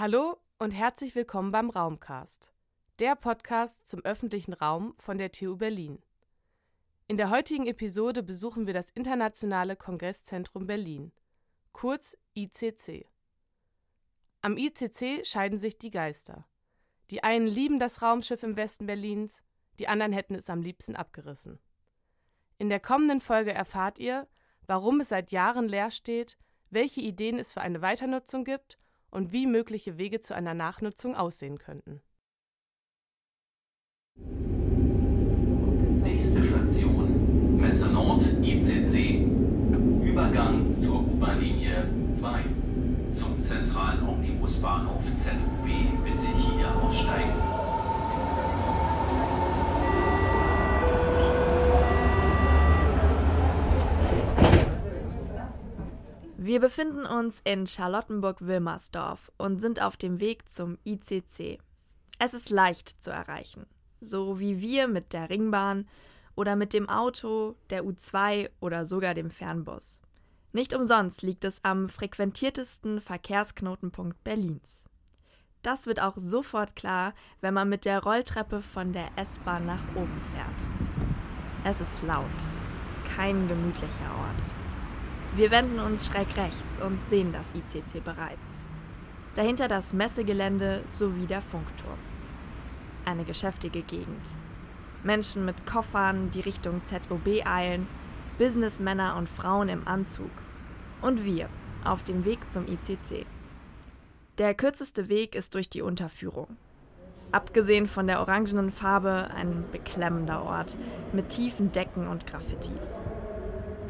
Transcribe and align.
Hallo 0.00 0.38
und 0.58 0.70
herzlich 0.70 1.14
willkommen 1.14 1.52
beim 1.52 1.68
Raumcast, 1.68 2.54
der 3.00 3.16
Podcast 3.16 3.86
zum 3.86 4.02
öffentlichen 4.02 4.54
Raum 4.54 4.94
von 4.96 5.18
der 5.18 5.30
TU 5.30 5.58
Berlin. 5.58 6.02
In 7.06 7.18
der 7.18 7.28
heutigen 7.28 7.66
Episode 7.66 8.22
besuchen 8.22 8.66
wir 8.66 8.72
das 8.72 8.88
Internationale 8.88 9.76
Kongresszentrum 9.76 10.66
Berlin, 10.66 11.12
kurz 11.72 12.16
ICC. 12.34 13.10
Am 14.40 14.56
ICC 14.56 15.26
scheiden 15.26 15.58
sich 15.58 15.76
die 15.76 15.90
Geister. 15.90 16.46
Die 17.10 17.22
einen 17.22 17.46
lieben 17.46 17.78
das 17.78 18.00
Raumschiff 18.00 18.42
im 18.42 18.56
Westen 18.56 18.86
Berlins, 18.86 19.42
die 19.78 19.88
anderen 19.88 20.14
hätten 20.14 20.34
es 20.34 20.48
am 20.48 20.62
liebsten 20.62 20.96
abgerissen. 20.96 21.58
In 22.56 22.70
der 22.70 22.80
kommenden 22.80 23.20
Folge 23.20 23.52
erfahrt 23.52 23.98
ihr, 23.98 24.26
warum 24.66 25.00
es 25.00 25.10
seit 25.10 25.30
Jahren 25.30 25.68
leer 25.68 25.90
steht, 25.90 26.38
welche 26.70 27.02
Ideen 27.02 27.38
es 27.38 27.52
für 27.52 27.60
eine 27.60 27.82
Weiternutzung 27.82 28.44
gibt 28.44 28.78
und 29.10 29.32
wie 29.32 29.46
mögliche 29.46 29.98
Wege 29.98 30.20
zu 30.20 30.34
einer 30.34 30.54
Nachnutzung 30.54 31.14
aussehen 31.14 31.58
könnten. 31.58 32.00
Nächste 36.02 36.44
Station 36.44 37.56
Messe 37.60 37.86
Nord 37.88 38.22
ICC. 38.42 39.26
Übergang 40.02 40.76
zur 40.76 41.00
U-Bahn-Linie 41.00 41.88
2. 42.12 42.44
Zum 43.12 43.40
zentralen 43.40 44.08
Omnibusbahnhof 44.08 45.04
ZUB 45.16 45.66
bitte 46.04 46.26
hier 46.36 46.74
aussteigen. 46.82 47.32
Wir 56.42 56.58
befinden 56.58 57.04
uns 57.04 57.42
in 57.44 57.66
Charlottenburg-Wilmersdorf 57.66 59.30
und 59.36 59.60
sind 59.60 59.82
auf 59.82 59.98
dem 59.98 60.20
Weg 60.20 60.50
zum 60.50 60.78
ICC. 60.86 61.58
Es 62.18 62.32
ist 62.32 62.48
leicht 62.48 63.04
zu 63.04 63.10
erreichen, 63.10 63.66
so 64.00 64.40
wie 64.40 64.62
wir 64.62 64.88
mit 64.88 65.12
der 65.12 65.28
Ringbahn 65.28 65.86
oder 66.34 66.56
mit 66.56 66.72
dem 66.72 66.88
Auto, 66.88 67.56
der 67.68 67.84
U2 67.84 68.48
oder 68.58 68.86
sogar 68.86 69.12
dem 69.12 69.28
Fernbus. 69.28 70.00
Nicht 70.54 70.72
umsonst 70.72 71.20
liegt 71.20 71.44
es 71.44 71.62
am 71.62 71.90
frequentiertesten 71.90 73.02
Verkehrsknotenpunkt 73.02 74.24
Berlins. 74.24 74.86
Das 75.60 75.84
wird 75.84 76.00
auch 76.00 76.16
sofort 76.16 76.74
klar, 76.74 77.12
wenn 77.42 77.52
man 77.52 77.68
mit 77.68 77.84
der 77.84 78.02
Rolltreppe 78.02 78.62
von 78.62 78.94
der 78.94 79.10
S-Bahn 79.16 79.66
nach 79.66 79.94
oben 79.94 80.22
fährt. 80.32 80.70
Es 81.64 81.82
ist 81.82 82.02
laut, 82.02 82.24
kein 83.14 83.46
gemütlicher 83.46 84.10
Ort. 84.16 84.59
Wir 85.36 85.52
wenden 85.52 85.78
uns 85.78 86.06
schräg 86.06 86.36
rechts 86.36 86.80
und 86.84 86.98
sehen 87.08 87.32
das 87.32 87.52
ICC 87.54 88.02
bereits. 88.02 88.40
Dahinter 89.36 89.68
das 89.68 89.92
Messegelände 89.92 90.82
sowie 90.92 91.26
der 91.26 91.40
Funkturm. 91.40 91.98
Eine 93.04 93.22
geschäftige 93.22 93.82
Gegend. 93.82 94.36
Menschen 95.04 95.44
mit 95.44 95.66
Koffern, 95.66 96.32
die 96.32 96.40
Richtung 96.40 96.82
ZOB 96.84 97.46
eilen, 97.46 97.86
Businessmänner 98.38 99.16
und 99.16 99.28
Frauen 99.28 99.68
im 99.68 99.86
Anzug. 99.86 100.32
Und 101.00 101.24
wir 101.24 101.48
auf 101.84 102.02
dem 102.02 102.24
Weg 102.24 102.40
zum 102.52 102.66
ICC. 102.66 103.24
Der 104.38 104.54
kürzeste 104.54 105.08
Weg 105.08 105.36
ist 105.36 105.54
durch 105.54 105.70
die 105.70 105.82
Unterführung. 105.82 106.56
Abgesehen 107.30 107.86
von 107.86 108.08
der 108.08 108.18
orangenen 108.18 108.72
Farbe 108.72 109.30
ein 109.32 109.64
beklemmender 109.70 110.42
Ort 110.42 110.76
mit 111.12 111.28
tiefen 111.28 111.70
Decken 111.70 112.08
und 112.08 112.26
Graffitis. 112.26 113.00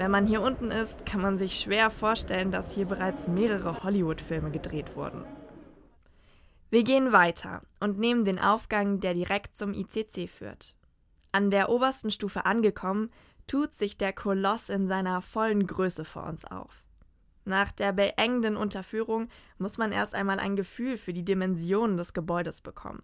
Wenn 0.01 0.11
man 0.11 0.27
hier 0.27 0.41
unten 0.41 0.71
ist, 0.71 1.05
kann 1.05 1.21
man 1.21 1.37
sich 1.37 1.61
schwer 1.61 1.91
vorstellen, 1.91 2.51
dass 2.51 2.75
hier 2.75 2.87
bereits 2.87 3.29
mehrere 3.29 3.83
Hollywood-Filme 3.83 4.51
gedreht 4.51 4.97
wurden. 4.97 5.27
Wir 6.71 6.85
gehen 6.85 7.13
weiter 7.13 7.61
und 7.81 7.99
nehmen 7.99 8.25
den 8.25 8.39
Aufgang, 8.39 9.01
der 9.01 9.13
direkt 9.13 9.59
zum 9.59 9.75
ICC 9.75 10.27
führt. 10.27 10.75
An 11.33 11.51
der 11.51 11.69
obersten 11.69 12.11
Stufe 12.11 12.47
angekommen, 12.47 13.11
tut 13.47 13.75
sich 13.75 13.99
der 13.99 14.15
Koloss 14.15 14.71
in 14.71 14.89
seiner 14.89 15.21
vollen 15.21 15.67
Größe 15.67 16.07
vor 16.07 16.25
uns 16.25 16.47
auf. 16.47 16.83
Nach 17.45 17.71
der 17.71 17.93
beengenden 17.93 18.57
Unterführung 18.57 19.29
muss 19.59 19.77
man 19.77 19.93
erst 19.93 20.15
einmal 20.15 20.41
ein 20.41 20.57
Gefühl 20.57 20.97
für 20.97 21.13
die 21.13 21.27
Dimensionen 21.27 21.99
des 21.99 22.15
Gebäudes 22.15 22.63
bekommen. 22.63 23.03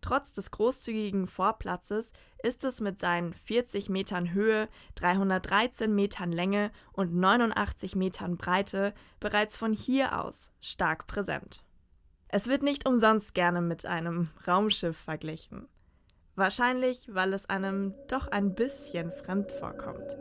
Trotz 0.00 0.32
des 0.32 0.50
großzügigen 0.50 1.26
Vorplatzes 1.26 2.12
ist 2.42 2.64
es 2.64 2.80
mit 2.80 3.00
seinen 3.00 3.34
40 3.34 3.88
Metern 3.88 4.32
Höhe, 4.32 4.68
313 4.94 5.94
Metern 5.94 6.32
Länge 6.32 6.70
und 6.92 7.14
89 7.14 7.96
Metern 7.96 8.36
Breite 8.36 8.94
bereits 9.20 9.56
von 9.56 9.72
hier 9.72 10.22
aus 10.22 10.52
stark 10.60 11.06
präsent. 11.06 11.64
Es 12.28 12.46
wird 12.46 12.62
nicht 12.62 12.86
umsonst 12.86 13.34
gerne 13.34 13.60
mit 13.60 13.86
einem 13.86 14.28
Raumschiff 14.46 14.96
verglichen. 14.96 15.66
Wahrscheinlich, 16.36 17.12
weil 17.12 17.32
es 17.32 17.48
einem 17.48 17.94
doch 18.06 18.28
ein 18.28 18.54
bisschen 18.54 19.10
fremd 19.10 19.50
vorkommt. 19.50 20.16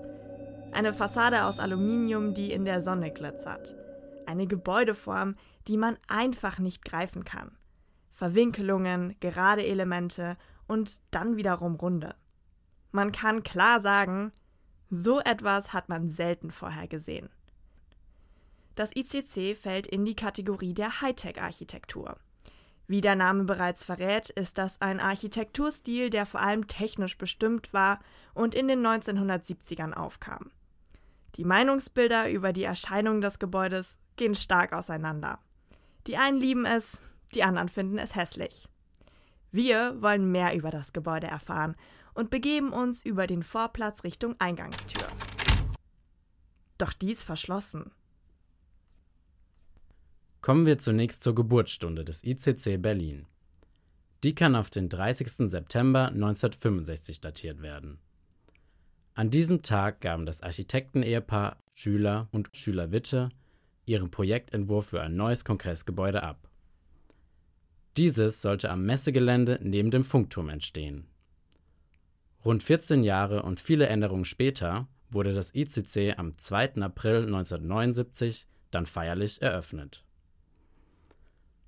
Eine 0.72 0.94
Fassade 0.94 1.46
aus 1.46 1.60
Aluminium, 1.60 2.34
die 2.34 2.52
in 2.52 2.66
der 2.66 2.82
Sonne 2.82 3.12
glitzert. 3.12 3.76
Eine 4.26 4.48
Gebäudeform, 4.48 5.36
die 5.68 5.78
man 5.78 5.98
einfach 6.08 6.60
nicht 6.60 6.84
greifen 6.84 7.24
kann. 7.24 7.57
Verwinkelungen, 8.18 9.16
gerade 9.20 9.64
Elemente 9.64 10.38
und 10.66 11.04
dann 11.12 11.38
wiederum 11.38 11.76
runde. 11.76 12.16
Man 12.92 13.12
kann 13.12 13.44
klar 13.44 13.80
sagen, 13.80 14.32
so 14.90 15.20
etwas 15.20 15.72
hat 15.72 15.88
man 15.88 16.10
selten 16.10 16.50
vorher 16.50 16.88
gesehen. 16.88 17.30
Das 18.74 18.90
ICC 18.96 19.56
fällt 19.56 19.86
in 19.86 20.04
die 20.04 20.16
Kategorie 20.16 20.74
der 20.74 21.00
Hightech-Architektur. 21.02 22.18
Wie 22.88 23.02
der 23.02 23.16
Name 23.16 23.44
bereits 23.44 23.86
verrät, 23.86 24.32
ist 24.32 24.58
das 24.58 24.82
ein 24.82 25.00
Architekturstil, 25.00 26.10
der 26.10 26.26
vor 26.26 26.42
allem 26.42 26.66
technisch 26.66 27.20
bestimmt 27.20 27.72
war 27.72 28.00
und 28.34 28.56
in 28.56 28.68
den 28.68 28.84
1970ern 28.84 29.94
aufkam. 29.94 30.50
Die 31.36 31.46
Meinungsbilder 31.46 32.32
über 32.32 32.52
die 32.52 32.64
Erscheinung 32.64 33.22
des 33.22 33.38
Gebäudes 33.38 34.00
gehen 34.16 34.34
stark 34.34 34.74
auseinander. 34.74 35.38
Die 36.08 36.18
einen 36.18 36.40
lieben 36.40 36.66
es, 36.66 37.00
die 37.34 37.44
anderen 37.44 37.70
finden 37.70 37.98
es 37.98 38.16
hässlich. 38.16 38.68
Wir 39.52 40.02
wollen 40.02 40.32
mehr 40.32 40.56
über 40.56 40.72
das 40.72 40.94
Gebäude 40.94 41.28
erfahren 41.28 41.76
und 42.14 42.30
begeben 42.30 42.74
uns 42.74 43.04
über 43.06 43.28
den 43.28 43.44
Vorplatz 43.44 44.04
Richtung 44.04 44.36
Eingangstür. 44.40 45.08
Doch 46.78 46.94
die 46.94 47.12
ist 47.12 47.24
verschlossen. 47.24 47.92
Kommen 50.42 50.66
wir 50.66 50.78
zunächst 50.78 51.24
zur 51.24 51.36
Geburtsstunde 51.36 52.06
des 52.06 52.24
ICC 52.24 52.82
Berlin. 52.82 53.26
Die 54.24 54.34
kann 54.34 54.56
auf 54.56 54.70
den 54.70 54.90
30. 54.90 55.50
September 55.50 56.08
1965 56.08 57.22
datiert 57.22 57.62
werden. 57.62 58.00
An 59.14 59.30
diesem 59.30 59.64
Tag 59.64 60.02
gaben 60.02 60.26
das 60.26 60.42
Architektenehepaar 60.42 61.58
Schüler 61.74 62.28
und 62.32 62.50
Schüler 62.54 62.92
Witte 62.92 63.30
ihren 63.86 64.12
Projektentwurf 64.12 64.88
für 64.88 65.02
ein 65.02 65.16
neues 65.16 65.46
Kongressgebäude 65.46 66.22
ab. 66.22 66.48
Dieses 67.98 68.44
sollte 68.44 68.70
am 68.70 68.86
Messegelände 68.86 69.60
neben 69.64 69.90
dem 69.90 70.04
Funkturm 70.04 70.50
entstehen. 70.50 71.08
Rund 72.46 72.62
14 72.62 73.04
Jahre 73.04 73.42
und 73.42 73.60
viele 73.60 73.88
Änderungen 73.88 74.24
später 74.24 74.88
wurde 75.10 75.34
das 75.34 75.54
ICC 75.56 76.18
am 76.18 76.38
2. 76.38 76.76
April 76.76 77.26
1979 77.26 78.46
dann 78.70 78.86
feierlich 78.86 79.42
eröffnet. 79.42 80.04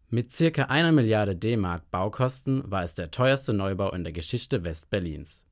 Mit 0.09 0.31
circa 0.31 0.65
einer 0.65 0.91
Milliarde 0.91 1.35
D-Mark 1.35 1.89
Baukosten 1.89 2.69
war 2.69 2.83
es 2.83 2.93
der 2.93 3.09
teuerste 3.09 3.53
Neubau 3.53 3.91
in 3.91 4.03
der 4.03 4.13
Geschichte 4.13 4.63
Westberlins. 4.63 5.43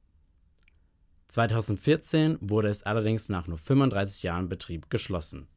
2014 1.29 2.37
wurde 2.39 2.69
es 2.69 2.83
allerdings 2.83 3.29
nach 3.29 3.47
nur 3.47 3.57
35 3.57 4.23
Jahren 4.23 4.47
Betrieb 4.47 4.89
geschlossen. 4.91 5.47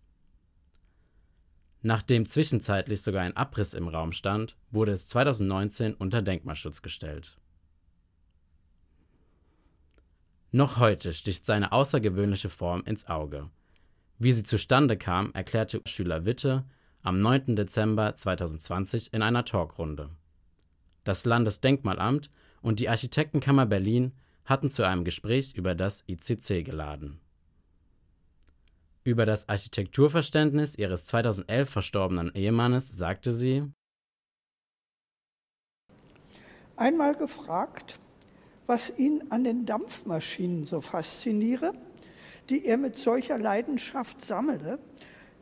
Nachdem 1.83 2.27
zwischenzeitlich 2.27 3.01
sogar 3.01 3.23
ein 3.23 3.37
Abriss 3.37 3.75
im 3.75 3.89
Raum 3.89 4.13
stand, 4.13 4.57
wurde 4.71 4.93
es 4.93 5.07
2019 5.09 5.95
unter 5.95 6.21
Denkmalschutz 6.21 6.83
gestellt. 6.83 7.39
Noch 10.53 10.79
heute 10.79 11.15
sticht 11.15 11.47
seine 11.47 11.73
außergewöhnliche 11.73 12.49
Form 12.49 12.83
ins 12.85 13.07
Auge. 13.09 13.49
Wie 14.19 14.33
sie 14.33 14.43
zustande 14.43 14.99
kam, 14.99 15.33
erklärte 15.33 15.81
Schüler 15.87 16.25
Witte 16.25 16.65
am 17.03 17.21
9. 17.21 17.57
Dezember 17.57 18.15
2020 18.15 19.15
in 19.15 19.23
einer 19.23 19.45
Talkrunde. 19.45 20.11
Das 21.05 21.25
Landesdenkmalamt 21.25 22.31
und 22.61 22.81
die 22.81 22.91
Architektenkammer 22.91 23.65
Berlin 23.65 24.13
hatten 24.45 24.69
zu 24.69 24.83
einem 24.83 25.05
Gespräch 25.05 25.55
über 25.55 25.75
das 25.75 26.05
ICC 26.07 26.65
geladen. 26.65 27.21
Über 29.11 29.27
das 29.27 29.49
Architekturverständnis 29.49 30.77
ihres 30.77 31.05
2011 31.07 31.69
verstorbenen 31.69 32.33
Ehemannes 32.33 32.97
sagte 32.97 33.33
sie: 33.33 33.65
Einmal 36.77 37.17
gefragt, 37.17 37.99
was 38.69 38.93
ihn 38.99 39.25
an 39.31 39.43
den 39.43 39.67
Dampfmaschinen 39.67 40.65
so 40.65 40.81
fasziniere, 40.81 41.75
die 42.51 42.65
er 42.65 42.77
mit 42.77 42.95
solcher 42.95 43.37
Leidenschaft 43.37 44.25
sammle, 44.25 44.79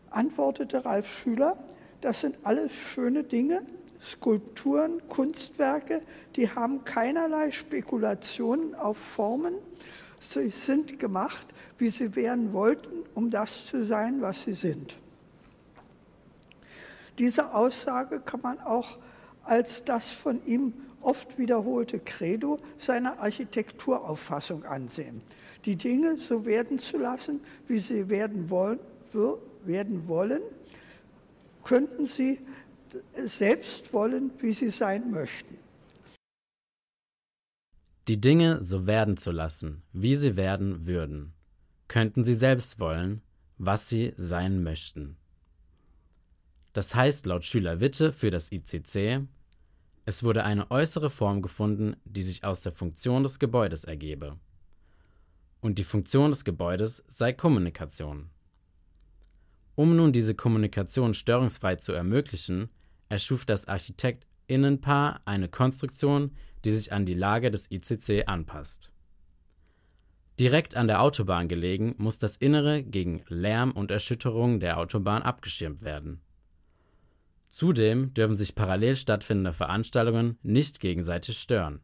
antwortete 0.09 0.87
Ralf 0.87 1.21
Schüler, 1.21 1.63
das 2.01 2.23
sind 2.23 2.39
alles 2.45 2.73
schöne 2.73 3.23
Dinge, 3.23 3.67
Skulpturen, 4.03 5.07
Kunstwerke, 5.11 6.01
die 6.37 6.49
haben 6.49 6.87
keinerlei 6.87 7.51
Spekulationen 7.51 8.75
auf 8.75 8.97
Formen. 8.97 9.57
Sie 10.21 10.51
sind 10.51 10.99
gemacht, 10.99 11.47
wie 11.79 11.91
sie 11.91 12.15
werden 12.17 12.53
wollten, 12.53 13.05
um 13.15 13.31
das 13.31 13.67
zu 13.67 13.85
sein, 13.85 14.21
was 14.21 14.43
sie 14.43 14.55
sind. 14.55 14.97
Diese 17.19 17.53
Aussage 17.55 18.21
kann 18.21 18.41
man 18.43 18.61
auch 18.61 18.99
als 19.45 19.85
das 19.85 20.11
von 20.11 20.45
ihm 20.47 20.75
oft 21.01 21.39
wiederholte 21.39 21.99
Credo 22.01 22.59
seiner 22.79 23.19
Architekturauffassung 23.21 24.65
ansehen. 24.65 25.23
Die 25.65 25.77
Dinge 25.77 26.17
so 26.19 26.45
werden 26.45 26.79
zu 26.79 26.99
lassen, 26.99 27.41
wie 27.67 27.79
sie 27.79 28.09
werden 28.09 28.51
wollen, 28.51 28.79
werden 29.65 30.07
wollen 30.09 30.43
könnten 31.69 32.07
sie 32.07 32.39
selbst 33.27 33.93
wollen, 33.93 34.31
wie 34.39 34.53
sie 34.53 34.71
sein 34.71 35.11
möchten. 35.11 35.59
Die 38.09 38.19
Dinge 38.19 38.63
so 38.63 38.87
werden 38.87 39.19
zu 39.19 39.31
lassen, 39.31 39.83
wie 39.93 40.15
sie 40.15 40.37
werden 40.37 40.87
würden, 40.87 41.35
könnten 41.89 42.25
sie 42.25 42.33
selbst 42.33 42.81
wollen, 42.81 43.21
was 43.59 43.91
sie 43.91 44.15
sein 44.17 44.63
möchten. 44.63 45.19
Das 46.73 46.95
heißt 46.95 47.27
laut 47.27 47.45
Schüler 47.45 47.81
Witte 47.81 48.13
für 48.13 48.31
das 48.31 48.51
ICC, 48.51 49.27
es 50.07 50.23
wurde 50.23 50.43
eine 50.45 50.71
äußere 50.71 51.11
Form 51.11 51.43
gefunden, 51.43 51.97
die 52.07 52.23
sich 52.23 52.45
aus 52.45 52.63
der 52.63 52.73
Funktion 52.73 53.25
des 53.25 53.39
Gebäudes 53.39 53.85
ergebe. 53.85 54.39
Und 55.61 55.79
die 55.79 55.85
Funktion 55.85 56.31
des 56.31 56.47
Gebäudes 56.47 57.05
sei 57.09 57.35
Kommunikation. 57.35 58.31
Um 59.75 59.97
nun 59.97 60.13
diese 60.13 60.35
Kommunikation 60.35 61.13
störungsfrei 61.13 61.77
zu 61.77 61.93
ermöglichen, 61.93 62.71
erschuf 63.11 63.45
das 63.45 63.69
Architektinnenpaar 64.49 65.21
eine 65.27 65.49
Konstruktion, 65.49 66.33
die 66.65 66.71
sich 66.71 66.91
an 66.91 67.05
die 67.05 67.15
Lage 67.15 67.51
des 67.51 67.71
ICC 67.71 68.27
anpasst. 68.27 68.91
Direkt 70.41 70.75
an 70.75 70.87
der 70.87 71.03
Autobahn 71.03 71.49
gelegen, 71.49 71.95
muss 71.99 72.19
das 72.19 72.37
Innere 72.37 72.83
gegen 72.83 73.23
Lärm 73.29 73.73
und 73.73 73.91
Erschütterung 73.91 74.59
der 74.59 74.79
Autobahn 74.79 75.23
abgeschirmt 75.23 75.83
werden. 75.83 76.23
Zudem 77.51 78.15
dürfen 78.15 78.37
sich 78.37 78.55
parallel 78.55 78.97
stattfindende 78.97 79.53
Veranstaltungen 79.53 80.39
nicht 80.43 80.81
gegenseitig 80.81 81.39
stören. 81.39 81.81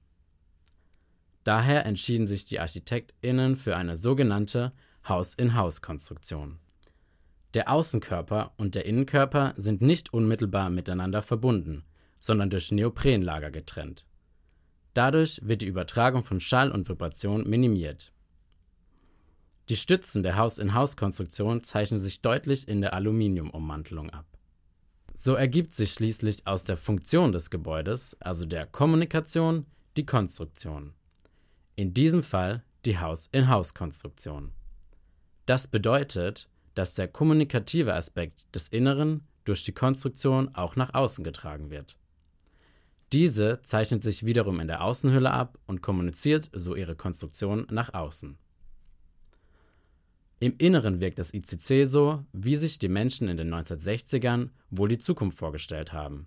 Daher 1.43 1.85
entschieden 1.85 2.27
sich 2.27 2.47
die 2.47 2.61
ArchitektInnen 2.61 3.57
für 3.57 3.77
eine 3.77 3.97
sogenannte 3.97 4.73
Haus-in-Haus-Konstruktion. 5.07 6.59
Der 7.53 7.71
Außenkörper 7.71 8.53
und 8.57 8.75
der 8.75 8.87
Innenkörper 8.87 9.53
sind 9.57 9.83
nicht 9.83 10.15
unmittelbar 10.15 10.71
miteinander 10.71 11.21
verbunden, 11.23 11.85
sondern 12.25 12.49
durch 12.49 12.73
Neoprenlager 12.73 13.51
getrennt. 13.51 14.07
Dadurch 14.95 15.41
wird 15.43 15.61
die 15.61 15.67
Übertragung 15.67 16.25
von 16.25 16.41
Schall 16.41 16.73
und 16.73 16.89
Vibration 16.89 17.47
minimiert. 17.47 18.13
Die 19.69 19.77
Stützen 19.77 20.23
der 20.23 20.39
Haus-in-Haus-Konstruktion 20.39 21.63
zeichnen 21.65 22.01
sich 22.01 22.23
deutlich 22.23 22.67
in 22.67 22.81
der 22.81 22.95
Aluminiumummantelung 22.95 24.09
ab. 24.09 24.25
So 25.13 25.35
ergibt 25.35 25.75
sich 25.75 25.93
schließlich 25.93 26.47
aus 26.47 26.65
der 26.65 26.79
Funktion 26.79 27.33
des 27.33 27.51
Gebäudes, 27.51 28.17
also 28.21 28.47
der 28.47 28.65
Kommunikation, 28.69 29.67
die 29.99 30.07
Konstruktion. 30.07 30.95
In 31.77 31.93
diesem 31.93 32.23
Fall 32.23 32.65
die 32.87 32.99
Haus-in-Haus-Konstruktion. 32.99 34.53
Das 35.45 35.69
bedeutet, 35.69 36.49
dass 36.75 36.95
der 36.95 37.09
kommunikative 37.09 37.93
Aspekt 37.93 38.47
des 38.55 38.69
Inneren 38.69 39.27
durch 39.45 39.63
die 39.63 39.73
Konstruktion 39.73 40.55
auch 40.55 40.75
nach 40.77 40.95
außen 40.95 41.23
getragen 41.23 41.69
wird. 41.69 41.99
Diese 43.15 43.63
zeichnet 43.63 44.03
sich 44.03 44.27
wiederum 44.27 44.59
in 44.59 44.67
der 44.67 44.83
Außenhülle 44.83 45.31
ab 45.31 45.57
und 45.69 45.83
kommuniziert 45.83 46.51
so 46.53 46.75
ihre 46.75 46.97
Konstruktion 46.97 47.65
nach 47.71 47.95
außen. 47.95 48.37
Im 50.41 50.57
Inneren 50.59 50.99
wirkt 50.99 51.21
das 51.21 51.33
ICC 51.33 51.87
so, 51.87 52.25
wie 52.33 52.57
sich 52.57 52.81
die 52.81 52.89
Menschen 52.89 53.29
in 53.29 53.37
den 53.37 53.55
1960ern 53.55 54.49
wohl 54.71 54.89
die 54.89 54.99
Zukunft 54.99 55.39
vorgestellt 55.39 55.93
haben. 55.93 56.27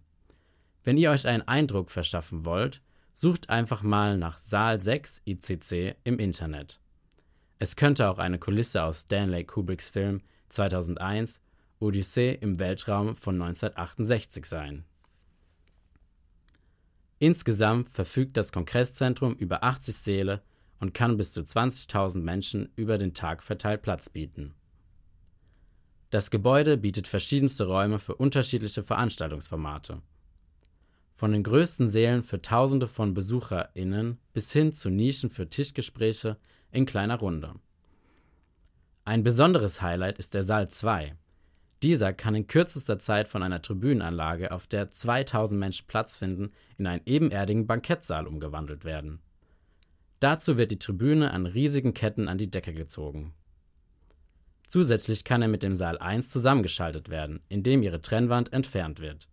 Wenn 0.86 0.98
ihr 0.98 1.12
euch 1.12 1.28
einen 1.28 1.46
Eindruck 1.46 1.92
verschaffen 1.92 2.46
wollt, 2.46 2.82
sucht 3.14 3.50
einfach 3.50 3.84
mal 3.84 4.18
nach 4.18 4.38
Saal 4.38 4.80
6 4.80 5.24
ICC 5.26 5.98
im 6.06 6.20
Internet. 6.20 6.80
Es 7.60 7.76
könnte 7.76 8.08
auch 8.10 8.18
eine 8.18 8.40
Kulisse 8.40 8.82
aus 8.82 9.02
Stanley 9.02 9.44
Kubricks 9.44 9.90
Film 9.90 10.22
2001 10.48 11.42
Odyssee 11.82 12.38
im 12.40 12.60
Weltraum 12.60 13.18
von 13.18 13.36
1968 13.42 14.46
sein. 14.46 14.86
Insgesamt 17.20 17.90
verfügt 17.90 18.38
das 18.38 18.52
Kongresszentrum 18.52 19.36
über 19.36 19.64
80 19.64 19.96
Säle 19.96 20.42
und 20.80 20.94
kann 20.94 21.18
bis 21.18 21.34
zu 21.34 21.42
20.000 21.42 22.20
Menschen 22.20 22.70
über 22.76 22.98
den 22.98 23.14
Tag 23.14 23.42
verteilt 23.42 23.82
Platz 23.82 24.10
bieten. 24.10 24.54
Das 26.10 26.32
Gebäude 26.32 26.78
bietet 26.78 27.08
verschiedenste 27.08 27.66
Räume 27.66 28.00
für 28.00 28.16
unterschiedliche 28.16 28.84
Veranstaltungsformate. 28.84 30.02
Von 31.16 31.32
den 31.32 31.44
größten 31.44 31.88
Sälen 31.90 32.22
für 32.24 32.42
Tausende 32.42 32.88
von 32.88 33.16
BesucherInnen 33.16 34.20
bis 34.34 34.54
hin 34.54 34.72
zu 34.72 34.90
Nischen 34.90 35.32
für 35.32 35.50
Tischgespräche 35.50 36.38
in 36.72 36.86
kleiner 36.86 37.18
Runde. 37.18 37.56
Ein 39.04 39.24
besonderes 39.24 39.82
Highlight 39.82 40.20
ist 40.20 40.36
der 40.36 40.44
Saal 40.44 40.70
2. 40.70 41.16
Dieser 41.84 42.12
kann 42.12 42.34
in 42.34 42.48
kürzester 42.48 42.98
Zeit 42.98 43.28
von 43.28 43.44
einer 43.44 43.62
Tribünenanlage, 43.62 44.52
auf 44.52 44.66
der 44.68 44.90
2000 44.90 45.60
Menschen 45.60 45.86
Platz 45.88 46.18
finden, 46.18 46.52
in 46.78 46.88
einen 46.88 47.04
ebenerdigen 47.06 47.68
Bankettsaal 47.68 48.26
umgewandelt 48.26 48.84
werden. 48.84 49.20
Dazu 50.20 50.58
wird 50.58 50.72
die 50.72 50.80
Tribüne 50.80 51.32
an 51.32 51.46
riesigen 51.46 51.94
Ketten 51.94 52.28
an 52.28 52.40
die 52.40 52.50
Decke 52.50 52.74
gezogen. 52.74 53.34
Zusätzlich 54.68 55.24
kann 55.24 55.42
er 55.42 55.48
mit 55.48 55.64
dem 55.64 55.76
Saal 55.76 56.00
1 56.00 56.30
zusammengeschaltet 56.30 57.10
werden, 57.10 57.42
indem 57.48 57.84
ihre 57.84 58.02
Trennwand 58.02 58.52
entfernt 58.52 59.00
wird. 59.00 59.28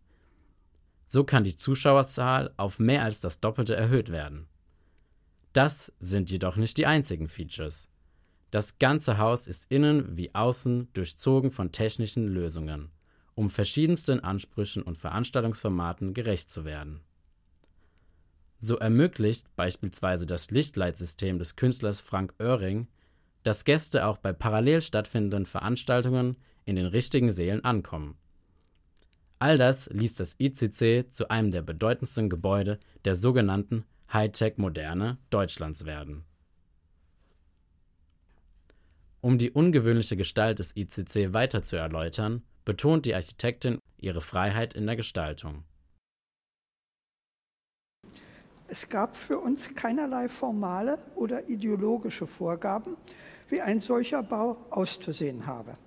So 1.08 1.24
kann 1.24 1.44
die 1.44 1.56
Zuschauerzahl 1.56 2.52
auf 2.56 2.78
mehr 2.78 3.02
als 3.02 3.20
das 3.20 3.40
Doppelte 3.40 3.74
erhöht 3.74 4.10
werden. 4.12 4.46
Das 5.52 5.92
sind 5.98 6.30
jedoch 6.30 6.56
nicht 6.56 6.76
die 6.76 6.86
einzigen 6.86 7.28
Features. 7.28 7.88
Das 8.54 8.78
ganze 8.78 9.18
Haus 9.18 9.48
ist 9.48 9.66
innen 9.68 10.16
wie 10.16 10.32
außen 10.32 10.86
durchzogen 10.92 11.50
von 11.50 11.72
technischen 11.72 12.28
Lösungen, 12.28 12.92
um 13.34 13.50
verschiedensten 13.50 14.20
Ansprüchen 14.20 14.84
und 14.84 14.96
Veranstaltungsformaten 14.96 16.14
gerecht 16.14 16.50
zu 16.50 16.64
werden. 16.64 17.00
So 18.60 18.76
ermöglicht 18.76 19.48
beispielsweise 19.56 20.24
das 20.24 20.52
Lichtleitsystem 20.52 21.40
des 21.40 21.56
Künstlers 21.56 22.00
Frank 22.00 22.32
Oehring, 22.38 22.86
dass 23.42 23.64
Gäste 23.64 24.06
auch 24.06 24.18
bei 24.18 24.32
parallel 24.32 24.82
stattfindenden 24.82 25.46
Veranstaltungen 25.46 26.36
in 26.64 26.76
den 26.76 26.86
richtigen 26.86 27.32
Sälen 27.32 27.64
ankommen. 27.64 28.16
All 29.40 29.58
das 29.58 29.90
ließ 29.90 30.14
das 30.14 30.36
ICC 30.38 31.12
zu 31.12 31.28
einem 31.28 31.50
der 31.50 31.62
bedeutendsten 31.62 32.30
Gebäude 32.30 32.78
der 33.04 33.16
sogenannten 33.16 33.84
Hightech-Moderne 34.12 35.18
Deutschlands 35.30 35.86
werden 35.86 36.24
um 39.24 39.38
die 39.38 39.50
ungewöhnliche 39.50 40.18
Gestalt 40.18 40.58
des 40.58 40.76
ICC 40.76 41.32
weiter 41.32 41.62
zu 41.62 41.76
erläutern, 41.76 42.42
betont 42.66 43.06
die 43.06 43.14
Architektin 43.14 43.78
ihre 43.96 44.20
Freiheit 44.20 44.74
in 44.74 44.84
der 44.84 44.96
Gestaltung. 44.96 45.64
Es 48.68 48.90
gab 48.90 49.16
für 49.16 49.38
uns 49.38 49.74
keinerlei 49.74 50.28
formale 50.28 50.98
oder 51.14 51.48
ideologische 51.48 52.26
Vorgaben, 52.26 52.98
wie 53.48 53.62
ein 53.62 53.80
solcher 53.80 54.22
Bau 54.22 54.58
auszusehen 54.68 55.46
habe. 55.46 55.78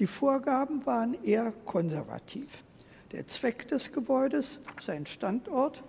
Die 0.00 0.08
Vorgaben 0.08 0.84
waren 0.84 1.22
eher 1.22 1.52
konservativ. 1.66 2.64
Der 3.12 3.24
Zweck 3.28 3.68
des 3.68 3.92
Gebäudes, 3.92 4.58
sein 4.80 5.06
Standort, 5.06 5.84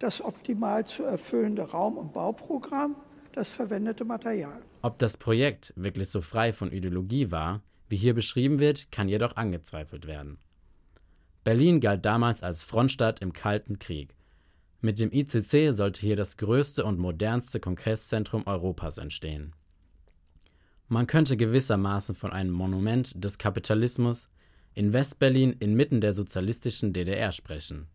das 0.00 0.20
optimal 0.20 0.84
zu 0.84 1.04
erfüllende 1.04 1.62
Raum- 1.62 1.96
und 1.96 2.12
Bauprogramm, 2.12 2.96
das 3.30 3.50
verwendete 3.50 4.04
Material. 4.04 4.60
Ob 4.84 4.98
das 4.98 5.16
Projekt 5.16 5.72
wirklich 5.76 6.10
so 6.10 6.20
frei 6.20 6.52
von 6.52 6.70
Ideologie 6.70 7.30
war, 7.30 7.62
wie 7.88 7.96
hier 7.96 8.12
beschrieben 8.12 8.60
wird, 8.60 8.92
kann 8.92 9.08
jedoch 9.08 9.34
angezweifelt 9.34 10.06
werden. 10.06 10.36
Berlin 11.42 11.80
galt 11.80 12.04
damals 12.04 12.42
als 12.42 12.64
Frontstadt 12.64 13.22
im 13.22 13.32
Kalten 13.32 13.78
Krieg. 13.78 14.14
Mit 14.82 15.00
dem 15.00 15.10
ICC 15.10 15.72
sollte 15.72 16.02
hier 16.02 16.16
das 16.16 16.36
größte 16.36 16.84
und 16.84 16.98
modernste 16.98 17.60
Kongresszentrum 17.60 18.46
Europas 18.46 18.98
entstehen. 18.98 19.54
Man 20.88 21.06
könnte 21.06 21.38
gewissermaßen 21.38 22.14
von 22.14 22.34
einem 22.34 22.52
Monument 22.52 23.24
des 23.24 23.38
Kapitalismus 23.38 24.28
in 24.74 24.92
Westberlin 24.92 25.54
inmitten 25.60 26.02
der 26.02 26.12
sozialistischen 26.12 26.92
DDR 26.92 27.32
sprechen. 27.32 27.86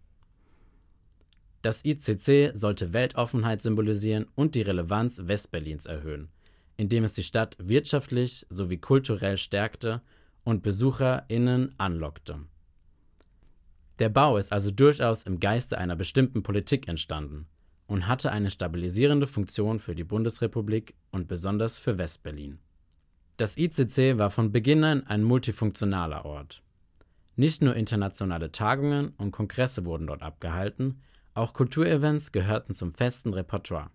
Das 1.62 1.86
ICC 1.86 2.54
sollte 2.56 2.94
Weltoffenheit 2.94 3.62
symbolisieren 3.62 4.26
und 4.34 4.56
die 4.56 4.64
Relevanz 4.64 5.22
Westberlins 5.28 5.86
erhöhen 5.86 6.30
indem 6.80 7.04
es 7.04 7.12
die 7.12 7.24
Stadt 7.24 7.58
wirtschaftlich 7.60 8.48
sowie 8.50 8.78
kulturell 8.78 9.36
stärkte 9.36 10.02
und 10.46 10.64
BesucherInnen 10.64 11.76
anlockte. 11.78 12.40
Der 14.00 14.08
Bau 14.08 14.38
ist 14.38 14.54
also 14.54 14.72
durchaus 14.72 15.24
im 15.24 15.42
Geiste 15.42 15.78
einer 15.78 15.98
bestimmten 15.98 16.42
Politik 16.42 16.88
entstanden 16.88 17.48
und 17.88 18.08
hatte 18.08 18.32
eine 18.32 18.50
stabilisierende 18.50 19.28
Funktion 19.28 19.80
für 19.80 19.94
die 19.94 20.06
Bundesrepublik 20.06 20.96
und 21.12 21.28
besonders 21.28 21.78
für 21.78 21.98
Westberlin. 21.98 22.60
Das 23.36 23.58
ICC 23.58 24.18
war 24.18 24.30
von 24.30 24.54
Beginn 24.54 24.86
an 24.86 25.06
ein 25.06 25.24
multifunktionaler 25.24 26.24
Ort. 26.24 26.64
Nicht 27.36 27.62
nur 27.62 27.76
internationale 27.76 28.54
Tagungen 28.54 29.10
und 29.18 29.32
Kongresse 29.32 29.84
wurden 29.84 30.08
dort 30.08 30.22
abgehalten, 30.22 31.02
auch 31.34 31.54
Kulturevents 31.54 32.32
gehörten 32.32 32.74
zum 32.74 32.94
festen 32.94 33.34
Repertoire. 33.34 33.92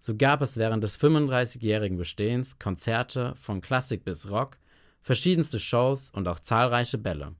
So 0.00 0.16
gab 0.16 0.40
es 0.40 0.56
während 0.56 0.82
des 0.82 0.98
35-jährigen 0.98 1.98
Bestehens 1.98 2.58
Konzerte 2.58 3.34
von 3.36 3.60
Klassik 3.60 4.02
bis 4.02 4.30
Rock, 4.30 4.56
verschiedenste 5.02 5.60
Shows 5.60 6.10
und 6.10 6.26
auch 6.26 6.40
zahlreiche 6.40 6.96
Bälle. 6.96 7.34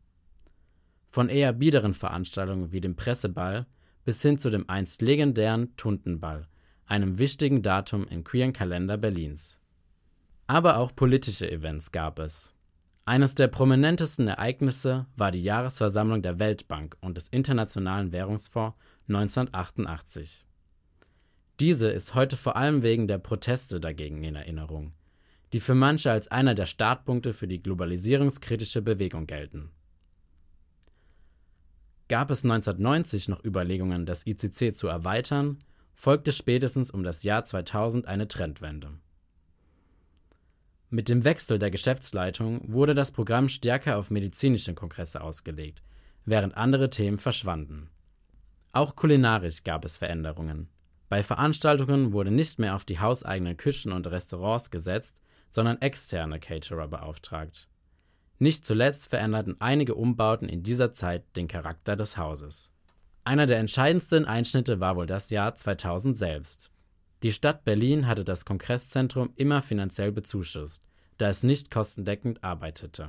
Von 1.09 1.31
eher 1.31 1.55
biederen 1.55 1.95
Veranstaltungen 1.95 2.71
wie 2.71 2.83
dem 2.83 2.97
Presseball 2.97 3.67
bis 4.05 4.21
hin 4.23 4.39
zu 4.39 4.51
dem 4.51 4.69
einst 4.69 5.01
legendären 5.03 5.75
Tuntenball, 5.77 6.49
einem 6.85 7.19
wichtigen 7.19 7.63
Datum 7.63 8.07
im 8.09 8.25
queeren 8.25 8.53
Kalender 8.53 8.99
Berlins. 8.99 9.59
Aber 10.47 10.77
auch 10.77 10.95
politische 10.95 11.51
Events 11.51 11.93
gab 11.93 12.19
es. 12.19 12.53
Eines 13.07 13.35
der 13.35 13.49
prominentesten 13.49 14.29
Ereignisse 14.29 15.07
war 15.17 15.31
die 15.31 15.43
Jahresversammlung 15.43 16.23
der 16.23 16.39
Weltbank 16.39 16.97
und 17.01 17.17
des 17.17 17.29
Internationalen 17.29 18.13
Währungsfonds 18.13 18.77
1988. 19.09 20.45
Diese 21.61 21.91
ist 21.91 22.15
heute 22.15 22.39
vor 22.39 22.57
allem 22.57 22.83
wegen 22.83 23.07
der 23.07 23.19
Proteste 23.19 23.81
dagegen 23.81 24.25
in 24.25 24.35
Erinnerung, 24.35 24.95
die 25.53 25.61
für 25.61 25.75
manche 25.75 26.11
als 26.11 26.29
einer 26.29 26.55
der 26.55 26.65
Startpunkte 26.65 27.35
für 27.35 27.47
die 27.47 27.63
globalisierungskritische 27.63 28.81
Bewegung 28.81 29.27
gelten. 29.27 29.71
Gab 32.09 32.31
es 32.31 32.45
1990 32.45 33.29
noch 33.29 33.45
Überlegungen, 33.45 34.07
das 34.07 34.27
ICC 34.27 34.75
zu 34.75 34.89
erweitern, 34.89 35.59
folgte 35.95 36.33
spätestens 36.33 36.91
um 36.91 37.03
das 37.03 37.25
Jahr 37.25 37.45
2000 37.45 38.07
eine 38.07 38.27
Trendwende. 38.27 38.93
Mit 40.89 41.11
dem 41.11 41.25
Wechsel 41.25 41.59
der 41.59 41.71
Geschäftsleitung 41.71 42.73
wurde 42.73 42.95
das 42.95 43.13
Programm 43.13 43.51
stärker 43.51 43.99
auf 43.99 44.11
medizinische 44.11 44.75
Kongresse 44.75 45.21
ausgelegt, 45.21 45.83
während 46.25 46.57
andere 46.57 46.89
Themen 46.89 47.19
verschwanden. 47.19 47.91
Auch 48.73 48.97
kulinarisch 48.97 49.63
gab 49.63 49.85
es 49.85 49.99
Veränderungen. 49.99 50.71
Bei 51.11 51.25
Veranstaltungen 51.25 52.13
wurde 52.13 52.31
nicht 52.31 52.61
mehr 52.61 52.77
auf 52.77 52.85
die 52.85 53.01
hauseigenen 53.01 53.57
Küchen 53.57 53.91
und 53.91 54.07
Restaurants 54.07 54.71
gesetzt, 54.71 55.21
sondern 55.51 55.83
externe 55.83 56.39
Caterer 56.39 56.87
beauftragt. 56.87 57.69
Nicht 58.39 58.65
zuletzt 58.65 59.11
veränderten 59.11 59.57
einige 59.59 59.97
Umbauten 59.97 60.49
in 60.49 60.63
dieser 60.63 60.93
Zeit 60.93 61.25
den 61.37 61.49
Charakter 61.49 61.97
des 61.97 62.17
Hauses. 62.17 62.71
Einer 63.25 63.47
der 63.47 63.59
entscheidendsten 63.59 64.25
Einschnitte 64.25 64.79
war 64.79 64.95
wohl 64.95 65.07
das 65.07 65.31
Jahr 65.31 65.57
2000 65.57 66.17
selbst. 66.17 66.71
Die 67.25 67.33
Stadt 67.33 67.65
Berlin 67.65 68.07
hatte 68.07 68.25
das 68.25 68.45
Kongresszentrum 68.45 69.33
immer 69.35 69.63
finanziell 69.63 70.13
bezuschusst, 70.13 70.85
da 71.19 71.29
es 71.29 71.43
nicht 71.43 71.73
kostendeckend 71.73 72.45
arbeitete. 72.45 73.09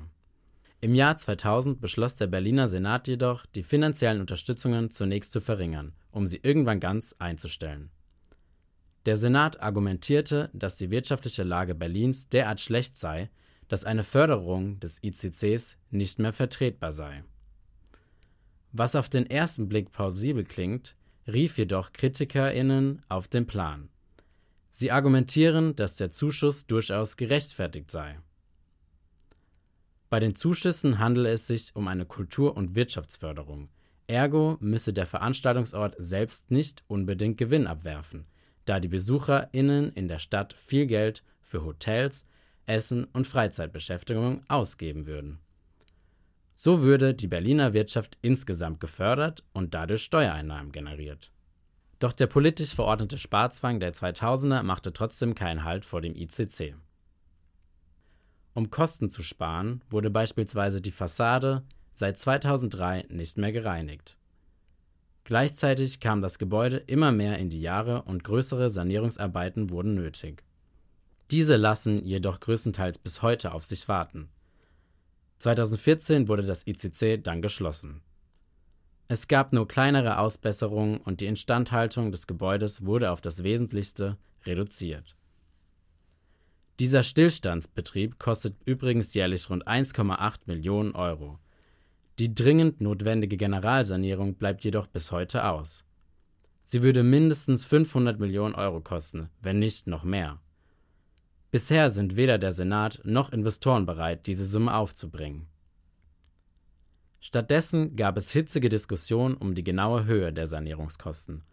Im 0.81 0.95
Jahr 0.95 1.17
2000 1.17 1.79
beschloss 1.79 2.15
der 2.15 2.25
Berliner 2.25 2.67
Senat 2.67 3.07
jedoch, 3.07 3.45
die 3.45 3.61
finanziellen 3.61 4.21
Unterstützungen 4.21 4.89
zunächst 4.89 5.31
zu 5.31 5.39
verringern, 5.39 5.93
um 6.11 6.27
sie 6.27 6.39
irgendwann 6.43 6.79
ganz 6.79 7.15
einzustellen. 7.19 7.89
Der 9.05 9.17
Senat 9.17 9.61
argumentierte, 9.61 10.49
dass 10.53 10.77
die 10.77 10.91
wirtschaftliche 10.91 11.43
Lage 11.43 11.73
Berlins 11.73 12.29
derart 12.29 12.61
schlecht 12.61 12.97
sei, 12.97 13.29
dass 13.67 13.85
eine 13.85 14.03
Förderung 14.03 14.79
des 14.79 15.01
ICCs 15.01 15.77
nicht 15.89 16.19
mehr 16.19 16.33
vertretbar 16.33 16.91
sei. 16.91 17.23
Was 18.73 18.95
auf 18.95 19.09
den 19.09 19.29
ersten 19.29 19.67
Blick 19.67 19.91
plausibel 19.91 20.43
klingt, 20.43 20.95
rief 21.27 21.57
jedoch 21.57 21.91
KritikerInnen 21.93 23.01
auf 23.09 23.27
den 23.27 23.47
Plan. 23.47 23.89
Sie 24.69 24.91
argumentieren, 24.91 25.75
dass 25.75 25.97
der 25.97 26.09
Zuschuss 26.09 26.65
durchaus 26.65 27.17
gerechtfertigt 27.17 27.91
sei. 27.91 28.19
Bei 30.09 30.19
den 30.19 30.35
Zuschüssen 30.35 30.99
handele 30.99 31.29
es 31.29 31.47
sich 31.47 31.75
um 31.75 31.87
eine 31.87 32.05
Kultur- 32.05 32.55
und 32.55 32.75
Wirtschaftsförderung. 32.75 33.69
Ergo 34.11 34.57
müsse 34.59 34.93
der 34.93 35.05
Veranstaltungsort 35.05 35.95
selbst 35.97 36.51
nicht 36.51 36.83
unbedingt 36.87 37.37
Gewinn 37.37 37.65
abwerfen, 37.65 38.25
da 38.65 38.79
die 38.79 38.89
BesucherInnen 38.89 39.93
in 39.93 40.07
der 40.07 40.19
Stadt 40.19 40.53
viel 40.53 40.85
Geld 40.85 41.23
für 41.41 41.63
Hotels, 41.63 42.25
Essen 42.65 43.05
und 43.05 43.25
Freizeitbeschäftigung 43.25 44.43
ausgeben 44.49 45.07
würden. 45.07 45.39
So 46.55 46.81
würde 46.81 47.13
die 47.13 47.27
Berliner 47.27 47.73
Wirtschaft 47.73 48.17
insgesamt 48.21 48.79
gefördert 48.79 49.43
und 49.53 49.73
dadurch 49.73 50.03
Steuereinnahmen 50.03 50.71
generiert. 50.71 51.31
Doch 51.99 52.13
der 52.13 52.27
politisch 52.27 52.75
verordnete 52.75 53.17
Sparzwang 53.17 53.79
der 53.79 53.93
2000er 53.93 54.61
machte 54.63 54.91
trotzdem 54.91 55.35
keinen 55.35 55.63
Halt 55.63 55.85
vor 55.85 56.01
dem 56.01 56.15
ICC. 56.15 56.75
Um 58.53 58.69
Kosten 58.69 59.09
zu 59.09 59.23
sparen, 59.23 59.81
wurde 59.89 60.09
beispielsweise 60.09 60.81
die 60.81 60.91
Fassade 60.91 61.63
seit 61.93 62.17
2003 62.17 63.05
nicht 63.09 63.37
mehr 63.37 63.51
gereinigt. 63.51 64.17
Gleichzeitig 65.23 65.99
kam 65.99 66.21
das 66.21 66.39
Gebäude 66.39 66.77
immer 66.77 67.11
mehr 67.11 67.37
in 67.37 67.49
die 67.49 67.61
Jahre 67.61 68.03
und 68.03 68.23
größere 68.23 68.69
Sanierungsarbeiten 68.69 69.69
wurden 69.69 69.93
nötig. 69.93 70.43
Diese 71.29 71.55
lassen 71.55 72.05
jedoch 72.05 72.39
größtenteils 72.39 72.97
bis 72.97 73.21
heute 73.21 73.53
auf 73.53 73.63
sich 73.63 73.87
warten. 73.87 74.29
2014 75.39 76.27
wurde 76.27 76.43
das 76.43 76.67
ICC 76.67 77.23
dann 77.23 77.41
geschlossen. 77.41 78.01
Es 79.07 79.27
gab 79.27 79.53
nur 79.53 79.67
kleinere 79.67 80.19
Ausbesserungen 80.19 80.97
und 80.97 81.19
die 81.19 81.25
Instandhaltung 81.25 82.11
des 82.11 82.27
Gebäudes 82.27 82.85
wurde 82.85 83.11
auf 83.11 83.21
das 83.21 83.43
Wesentlichste 83.43 84.17
reduziert. 84.45 85.15
Dieser 86.79 87.03
Stillstandsbetrieb 87.03 88.19
kostet 88.19 88.55
übrigens 88.65 89.13
jährlich 89.13 89.49
rund 89.49 89.67
1,8 89.67 90.39
Millionen 90.45 90.95
Euro. 90.95 91.39
Die 92.19 92.35
dringend 92.35 92.81
notwendige 92.81 93.37
Generalsanierung 93.37 94.35
bleibt 94.35 94.63
jedoch 94.63 94.87
bis 94.87 95.11
heute 95.11 95.45
aus. 95.45 95.83
Sie 96.63 96.83
würde 96.83 97.03
mindestens 97.03 97.65
500 97.65 98.19
Millionen 98.19 98.55
Euro 98.55 98.81
kosten, 98.81 99.29
wenn 99.41 99.59
nicht 99.59 99.87
noch 99.87 100.03
mehr. 100.03 100.39
Bisher 101.51 101.91
sind 101.91 102.15
weder 102.15 102.37
der 102.37 102.53
Senat 102.53 103.01
noch 103.03 103.31
Investoren 103.31 103.85
bereit, 103.85 104.25
diese 104.27 104.45
Summe 104.45 104.73
aufzubringen. 104.73 105.47
Stattdessen 107.19 107.95
gab 107.95 108.17
es 108.17 108.31
hitzige 108.31 108.69
Diskussionen 108.69 109.35
um 109.35 109.53
die 109.53 109.63
genaue 109.63 110.05
Höhe 110.05 110.31
der 110.31 110.47
Sanierungskosten, 110.47 111.43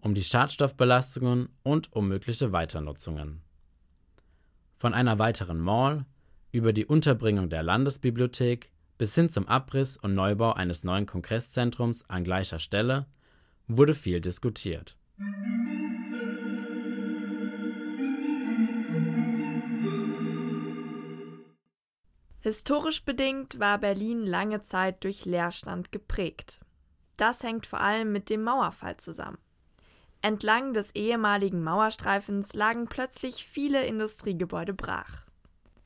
um 0.00 0.14
die 0.14 0.22
Schadstoffbelastungen 0.22 1.48
und 1.62 1.92
um 1.92 2.08
mögliche 2.08 2.52
Weiternutzungen. 2.52 3.40
Von 4.76 4.94
einer 4.94 5.18
weiteren 5.18 5.58
Mall 5.58 6.04
über 6.52 6.72
die 6.72 6.86
Unterbringung 6.86 7.48
der 7.48 7.62
Landesbibliothek 7.62 8.70
bis 8.98 9.14
hin 9.14 9.30
zum 9.30 9.48
Abriss 9.48 9.96
und 9.96 10.14
Neubau 10.14 10.52
eines 10.52 10.84
neuen 10.84 11.06
Kongresszentrums 11.06 12.04
an 12.10 12.24
gleicher 12.24 12.58
Stelle 12.58 13.06
wurde 13.68 13.94
viel 13.94 14.20
diskutiert. 14.20 14.96
Historisch 22.40 23.04
bedingt 23.04 23.58
war 23.60 23.78
Berlin 23.78 24.24
lange 24.24 24.62
Zeit 24.62 25.04
durch 25.04 25.24
Leerstand 25.24 25.92
geprägt. 25.92 26.60
Das 27.16 27.42
hängt 27.42 27.66
vor 27.66 27.80
allem 27.80 28.12
mit 28.12 28.30
dem 28.30 28.42
Mauerfall 28.42 28.96
zusammen. 28.96 29.38
Entlang 30.22 30.72
des 30.72 30.94
ehemaligen 30.94 31.62
Mauerstreifens 31.62 32.54
lagen 32.54 32.86
plötzlich 32.86 33.44
viele 33.44 33.84
Industriegebäude 33.86 34.74
brach. 34.74 35.27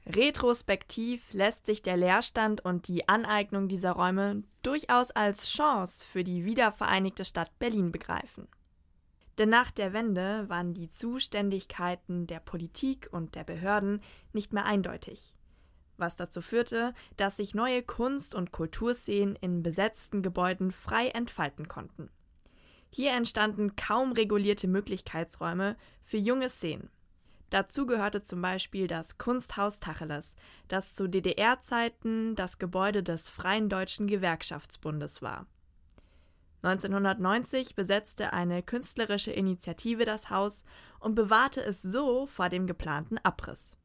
Retrospektiv 0.06 1.32
lässt 1.32 1.64
sich 1.64 1.82
der 1.82 1.97
Leerstand 1.97 2.64
und 2.64 2.88
die 2.88 3.09
Aneignung 3.09 3.68
dieser 3.68 3.92
Räume 3.92 4.42
durchaus 4.62 5.11
als 5.11 5.49
Chance 5.49 6.04
für 6.06 6.25
die 6.25 6.44
wiedervereinigte 6.44 7.25
Stadt 7.25 7.56
Berlin 7.59 7.92
begreifen. 7.92 8.49
Denn 9.38 9.49
nach 9.49 9.71
der 9.71 9.92
Wende 9.92 10.49
waren 10.49 10.75
die 10.75 10.90
Zuständigkeiten 10.90 12.26
der 12.26 12.40
Politik 12.40 13.09
und 13.12 13.35
der 13.35 13.44
Behörden 13.44 14.02
nicht 14.32 14.52
mehr 14.52 14.66
eindeutig 14.66 15.37
was 16.02 16.16
dazu 16.16 16.42
führte, 16.42 16.92
dass 17.16 17.38
sich 17.38 17.54
neue 17.54 17.82
Kunst- 17.82 18.35
und 18.35 18.52
Kulturszenen 18.52 19.37
in 19.37 19.62
besetzten 19.62 20.23
Gebäuden 20.23 20.71
frei 20.71 21.09
entfalten 21.09 21.68
konnten. 21.68 22.11
Hier 22.90 23.12
entstanden 23.12 23.75
kaum 23.76 24.12
regulierte 24.12 24.68
Möglichkeitsräume 24.68 25.76
für 26.02 26.18
junge 26.18 26.50
Szenen. 26.50 26.90
Dazu 27.52 27.85
gehörte 27.85 28.23
zum 28.23 28.40
Beispiel 28.40 28.87
das 28.87 29.18
Kunsthaus 29.18 29.78
Tacheles, 29.78 30.37
das 30.68 30.94
zu 30.94 31.06
DDR-Zeiten 31.06 32.35
das 32.35 32.59
Gebäude 32.59 33.02
des 33.02 33.28
Freien 33.28 33.68
Deutschen 33.68 34.06
Gewerkschaftsbundes 34.06 35.21
war. 35.21 35.47
1990 36.62 37.75
besetzte 37.75 38.32
eine 38.32 38.62
künstlerische 38.62 39.32
Initiative 39.32 40.06
das 40.06 40.30
Haus 40.30 40.64
und 40.99 41.14
bewahrte 41.14 41.62
es 41.62 41.82
so 41.82 42.25
vor 42.25 42.49
dem 42.49 42.66
geplanten 42.66 43.18
Abriss. 43.18 43.76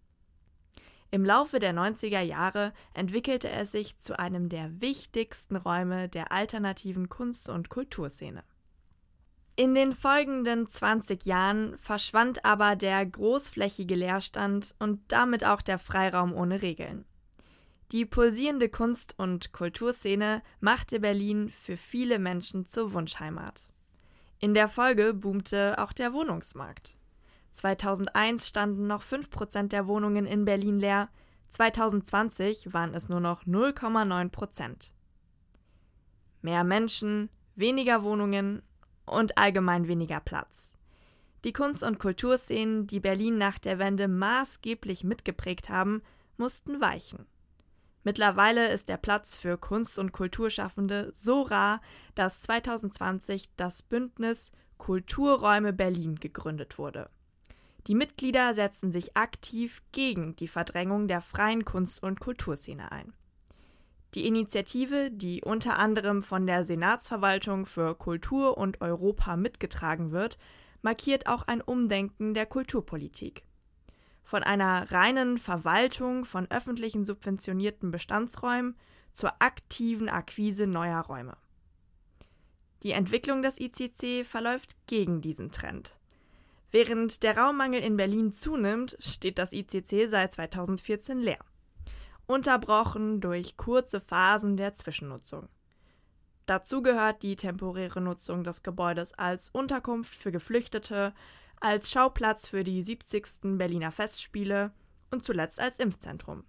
Im 1.12 1.25
Laufe 1.25 1.59
der 1.59 1.74
90er 1.74 2.21
Jahre 2.21 2.71
entwickelte 2.93 3.50
er 3.50 3.65
sich 3.65 4.00
zu 4.00 4.17
einem 4.17 4.47
der 4.47 4.79
wichtigsten 4.79 5.57
Räume 5.57 6.07
der 6.07 6.31
alternativen 6.31 7.09
Kunst- 7.09 7.50
und 7.50 7.67
Kulturszene. 7.67 8.45
In 9.59 9.73
den 9.73 9.95
folgenden 9.95 10.69
20 10.69 11.25
Jahren 11.25 11.79
verschwand 11.79 12.45
aber 12.45 12.75
der 12.75 13.03
großflächige 13.03 13.95
Leerstand 13.95 14.75
und 14.77 14.99
damit 15.07 15.43
auch 15.43 15.63
der 15.63 15.79
Freiraum 15.79 16.31
ohne 16.31 16.61
Regeln. 16.61 17.05
Die 17.91 18.05
pulsierende 18.05 18.69
Kunst- 18.69 19.15
und 19.17 19.53
Kulturszene 19.53 20.43
machte 20.59 20.99
Berlin 20.99 21.49
für 21.49 21.75
viele 21.75 22.19
Menschen 22.19 22.69
zur 22.69 22.93
Wunschheimat. 22.93 23.67
In 24.37 24.53
der 24.53 24.69
Folge 24.69 25.15
boomte 25.15 25.73
auch 25.79 25.91
der 25.91 26.13
Wohnungsmarkt. 26.13 26.95
2001 27.53 28.47
standen 28.47 28.85
noch 28.85 29.01
5% 29.01 29.69
der 29.69 29.87
Wohnungen 29.87 30.27
in 30.27 30.45
Berlin 30.45 30.77
leer, 30.77 31.09
2020 31.49 32.73
waren 32.73 32.93
es 32.93 33.09
nur 33.09 33.21
noch 33.21 33.45
0,9%. 33.45 34.91
Mehr 36.43 36.63
Menschen, 36.63 37.31
weniger 37.55 38.03
Wohnungen 38.03 38.61
und 39.07 39.37
allgemein 39.37 39.87
weniger 39.87 40.19
Platz. 40.19 40.73
Die 41.43 41.53
Kunst- 41.53 41.83
und 41.83 41.97
Kulturszenen, 41.97 42.87
die 42.87 42.99
Berlin 42.99 43.37
nach 43.37 43.57
der 43.57 43.79
Wende 43.79 44.07
maßgeblich 44.07 45.03
mitgeprägt 45.03 45.69
haben, 45.69 46.01
mussten 46.37 46.81
weichen. 46.81 47.25
Mittlerweile 48.03 48.69
ist 48.69 48.89
der 48.89 48.97
Platz 48.97 49.35
für 49.35 49.57
Kunst- 49.57 49.99
und 49.99 50.11
Kulturschaffende 50.13 51.11
so 51.13 51.41
rar, 51.41 51.81
dass 52.15 52.39
2020 52.39 53.49
das 53.57 53.81
Bündnis 53.81 54.51
Kulturräume 54.77 55.73
Berlin 55.73 56.15
gegründet 56.15 56.77
wurde. 56.77 57.09
Die 57.87 57.95
Mitglieder 57.95 58.53
setzen 58.53 58.91
sich 58.91 59.15
aktiv 59.15 59.81
gegen 59.91 60.35
die 60.35 60.47
Verdrängung 60.47 61.07
der 61.07 61.21
freien 61.21 61.65
Kunst- 61.65 62.03
und 62.03 62.19
Kulturszene 62.19 62.91
ein. 62.91 63.13
Die 64.17 64.25
Initiative, 64.25 65.12
die 65.12 65.43
unter 65.43 65.77
anderem 65.77 66.24
von 66.24 66.47
der 66.47 66.65
Senatsverwaltung 66.65 67.67
für 67.67 67.93
Kultur 67.93 68.57
und 68.57 68.81
Europa 68.81 69.38
mitgetragen 69.38 70.12
wird, 70.12 70.39
markiert 70.81 71.27
auch 71.27 71.43
ein 71.43 71.62
Umdenken 71.62 72.33
der 72.33 72.47
Kulturpolitik. 72.47 73.43
Von 74.24 74.41
einer 74.41 74.91
reinen 74.91 75.38
Verwaltung 75.38 76.25
von 76.25 76.50
öffentlichen 76.50 77.05
subventionierten 77.05 77.91
Bestandsräumen 77.91 78.75
zur 79.13 79.39
aktiven 79.39 80.09
Akquise 80.09 80.65
neuer 80.65 81.01
Räume. 81.01 81.38
Die 82.81 82.93
Entwicklung 82.93 83.43
des 83.43 83.59
ICC 83.59 84.25
verläuft 84.25 84.75
gegen 84.88 85.21
diesen 85.21 85.51
Trend. 85.51 85.95
Während 86.71 87.21
der 87.21 87.38
Raummangel 87.38 87.83
in 87.83 87.97
Berlin 87.97 88.33
zunimmt, 88.33 88.97
steht 89.00 89.38
das 89.38 89.53
ICC 89.53 90.09
seit 90.09 90.33
2014 90.33 91.19
leer. 91.19 91.45
Unterbrochen 92.27 93.22
durch 93.22 93.57
kurze 93.57 94.00
Phasen 94.00 94.57
der 94.57 94.75
Zwischennutzung. 94.75 95.48
Dazu 96.46 96.81
gehört 96.81 97.24
die 97.24 97.36
temporäre 97.36 98.01
Nutzung 98.01 98.43
des 98.43 98.63
Gebäudes 98.63 99.13
als 99.13 99.50
Unterkunft 99.50 100.13
für 100.15 100.31
Geflüchtete, 100.31 101.13
als 101.60 101.91
Schauplatz 101.91 102.48
für 102.48 102.63
die 102.63 102.84
70. 102.84 103.57
Berliner 103.57 103.91
Festspiele 103.91 104.72
und 105.10 105.25
zuletzt 105.25 105.60
als 105.60 105.79
Impfzentrum. 105.79 106.43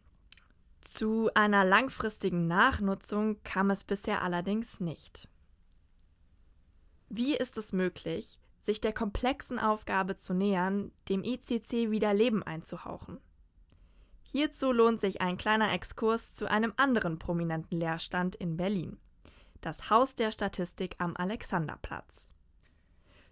Zu 0.81 1.31
einer 1.35 1.65
langfristigen 1.65 2.47
Nachnutzung 2.47 3.43
kam 3.43 3.71
es 3.71 3.85
bisher 3.85 4.23
allerdings 4.23 4.81
nicht. 4.81 5.29
Wie 7.09 7.37
ist 7.37 7.57
es 7.57 7.73
möglich, 7.73 8.39
sich 8.61 8.81
der 8.81 8.93
komplexen 8.93 9.59
Aufgabe 9.59 10.19
zu 10.19 10.35
nähern, 10.35 10.93
dem 11.09 11.25
ICC 11.25 11.91
wieder 11.91 12.13
Leben 12.15 12.43
einzuhauchen. 12.43 13.19
Hierzu 14.31 14.73
lohnt 14.73 15.01
sich 15.01 15.23
ein 15.23 15.39
kleiner 15.39 15.73
Exkurs 15.73 16.35
zu 16.35 16.51
einem 16.51 16.75
anderen 16.77 17.19
prominenten 17.19 17.79
Lehrstand 17.79 18.37
in 18.37 18.59
Berlin, 18.59 18.99
das 19.63 19.89
Haus 19.89 20.15
der 20.15 20.31
Statistik 20.33 20.97
am 20.99 21.17
Alexanderplatz. 21.17 22.31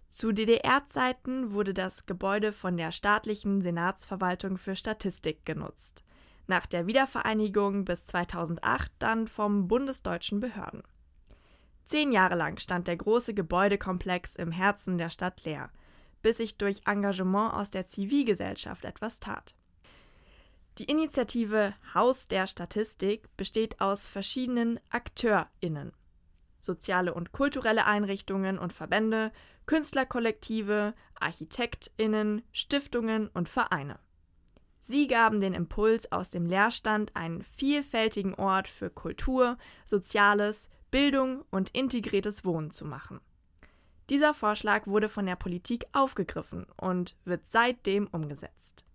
Zu 0.09 0.31
DDR-Zeiten 0.31 1.51
wurde 1.51 1.75
das 1.75 2.07
Gebäude 2.07 2.51
von 2.51 2.77
der 2.77 2.91
staatlichen 2.91 3.61
Senatsverwaltung 3.61 4.57
für 4.57 4.75
Statistik 4.75 5.45
genutzt, 5.45 6.03
nach 6.47 6.65
der 6.65 6.87
Wiedervereinigung 6.87 7.85
bis 7.85 8.03
2008 8.05 8.91
dann 8.97 9.27
vom 9.27 9.67
bundesdeutschen 9.67 10.39
Behörden. 10.39 10.81
Zehn 11.85 12.11
Jahre 12.11 12.35
lang 12.35 12.57
stand 12.57 12.87
der 12.87 12.97
große 12.97 13.35
Gebäudekomplex 13.35 14.35
im 14.35 14.51
Herzen 14.51 14.97
der 14.97 15.11
Stadt 15.11 15.43
leer, 15.45 15.69
bis 16.23 16.37
sich 16.37 16.57
durch 16.57 16.81
Engagement 16.87 17.53
aus 17.53 17.69
der 17.69 17.85
Zivilgesellschaft 17.85 18.83
etwas 18.83 19.19
tat. 19.19 19.53
Die 20.77 20.85
Initiative 20.85 21.73
Haus 21.95 22.25
der 22.25 22.45
Statistik 22.45 23.35
besteht 23.35 23.81
aus 23.81 24.07
verschiedenen 24.07 24.79
AkteurInnen. 24.91 25.91
Soziale 26.59 27.15
und 27.15 27.31
kulturelle 27.31 27.87
Einrichtungen 27.87 28.59
und 28.59 28.73
Verbände, 28.73 29.31
Künstlerkollektive, 29.65 30.93
ArchitektInnen, 31.19 32.43
Stiftungen 32.51 33.27
und 33.29 33.49
Vereine. 33.49 33.99
Sie 34.81 35.07
gaben 35.07 35.41
den 35.41 35.55
Impuls 35.55 36.11
aus 36.11 36.29
dem 36.29 36.45
Leerstand 36.45 37.15
einen 37.15 37.41
vielfältigen 37.41 38.35
Ort 38.35 38.67
für 38.67 38.91
Kultur, 38.91 39.57
Soziales, 39.83 40.69
Bildung 40.91 41.43
und 41.49 41.71
integriertes 41.71 42.45
Wohnen 42.45 42.71
zu 42.71 42.85
machen. 42.85 43.19
Dieser 44.11 44.35
Vorschlag 44.35 44.85
wurde 44.85 45.09
von 45.09 45.25
der 45.25 45.35
Politik 45.35 45.85
aufgegriffen 45.91 46.67
und 46.77 47.17
wird 47.25 47.41
seitdem 47.49 48.07
umgesetzt. 48.07 48.86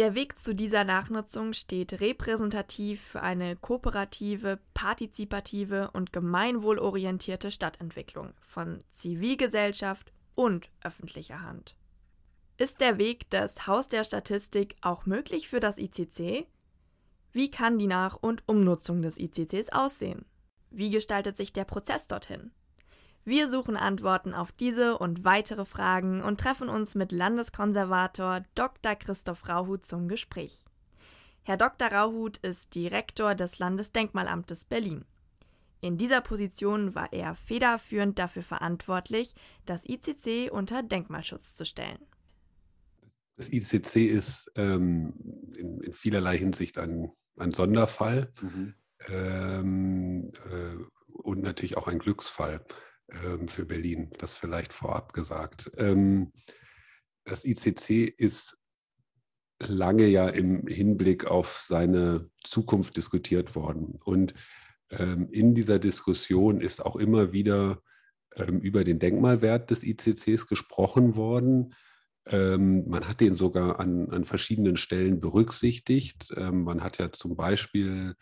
Der 0.00 0.14
Weg 0.14 0.40
zu 0.40 0.54
dieser 0.54 0.84
Nachnutzung 0.84 1.52
steht 1.52 2.00
repräsentativ 2.00 3.02
für 3.02 3.20
eine 3.20 3.54
kooperative, 3.54 4.58
partizipative 4.72 5.90
und 5.90 6.10
gemeinwohlorientierte 6.10 7.50
Stadtentwicklung 7.50 8.32
von 8.40 8.82
Zivilgesellschaft 8.94 10.10
und 10.34 10.70
öffentlicher 10.82 11.42
Hand. 11.42 11.76
Ist 12.56 12.80
der 12.80 12.96
Weg 12.96 13.28
des 13.28 13.66
Haus 13.66 13.88
der 13.88 14.02
Statistik 14.04 14.74
auch 14.80 15.04
möglich 15.04 15.50
für 15.50 15.60
das 15.60 15.76
ICC? 15.76 16.46
Wie 17.32 17.50
kann 17.50 17.78
die 17.78 17.86
Nach- 17.86 18.16
und 18.16 18.42
Umnutzung 18.46 19.02
des 19.02 19.18
ICCs 19.18 19.68
aussehen? 19.68 20.24
Wie 20.70 20.88
gestaltet 20.88 21.36
sich 21.36 21.52
der 21.52 21.66
Prozess 21.66 22.06
dorthin? 22.06 22.52
Wir 23.24 23.48
suchen 23.48 23.76
Antworten 23.76 24.34
auf 24.34 24.50
diese 24.50 24.96
und 24.98 25.24
weitere 25.24 25.64
Fragen 25.64 26.22
und 26.22 26.40
treffen 26.40 26.68
uns 26.68 26.94
mit 26.94 27.12
Landeskonservator 27.12 28.42
Dr. 28.54 28.94
Christoph 28.94 29.48
Rauhut 29.48 29.86
zum 29.86 30.08
Gespräch. 30.08 30.64
Herr 31.42 31.56
Dr. 31.56 31.88
Rauhut 31.88 32.38
ist 32.38 32.74
Direktor 32.74 33.34
des 33.34 33.58
Landesdenkmalamtes 33.58 34.64
Berlin. 34.64 35.04
In 35.82 35.96
dieser 35.96 36.20
Position 36.20 36.94
war 36.94 37.12
er 37.12 37.34
federführend 37.34 38.18
dafür 38.18 38.42
verantwortlich, 38.42 39.34
das 39.64 39.84
ICC 39.86 40.50
unter 40.50 40.82
Denkmalschutz 40.82 41.54
zu 41.54 41.64
stellen. 41.64 41.98
Das 43.36 43.50
ICC 43.50 43.96
ist 43.96 44.50
ähm, 44.56 45.14
in, 45.56 45.80
in, 45.80 45.92
vielerlei 45.92 46.36
Hinsicht 46.36 46.76
ein, 46.78 47.10
ein 47.38 47.52
Sonderfall. 47.52 48.32
Mhm 48.42 48.74
ähm, 49.08 50.32
äh, 50.50 50.76
und 51.06 51.42
natürlich 51.42 51.76
auch 51.76 51.88
ein 51.88 51.98
Glücksfall 51.98 52.64
ähm, 53.24 53.48
für 53.48 53.66
Berlin, 53.66 54.10
das 54.18 54.34
vielleicht 54.34 54.72
vorab 54.72 55.12
gesagt. 55.12 55.70
Ähm, 55.76 56.32
das 57.24 57.44
ICC 57.44 58.14
ist 58.16 58.56
lange 59.60 60.06
ja 60.06 60.28
im 60.28 60.66
Hinblick 60.66 61.26
auf 61.26 61.62
seine 61.66 62.30
Zukunft 62.42 62.96
diskutiert 62.96 63.54
worden. 63.54 63.98
Und 64.04 64.34
ähm, 64.90 65.28
in 65.30 65.54
dieser 65.54 65.78
Diskussion 65.78 66.60
ist 66.60 66.84
auch 66.84 66.96
immer 66.96 67.32
wieder 67.32 67.82
ähm, 68.36 68.60
über 68.60 68.84
den 68.84 68.98
Denkmalwert 68.98 69.70
des 69.70 69.82
ICCs 69.82 70.46
gesprochen 70.46 71.14
worden. 71.14 71.74
Ähm, 72.26 72.88
man 72.88 73.08
hat 73.08 73.20
den 73.20 73.34
sogar 73.34 73.80
an, 73.80 74.10
an 74.10 74.24
verschiedenen 74.24 74.76
Stellen 74.76 75.20
berücksichtigt. 75.20 76.32
Ähm, 76.36 76.62
man 76.64 76.82
hat 76.82 76.98
ja 76.98 77.12
zum 77.12 77.36
Beispiel 77.36 78.14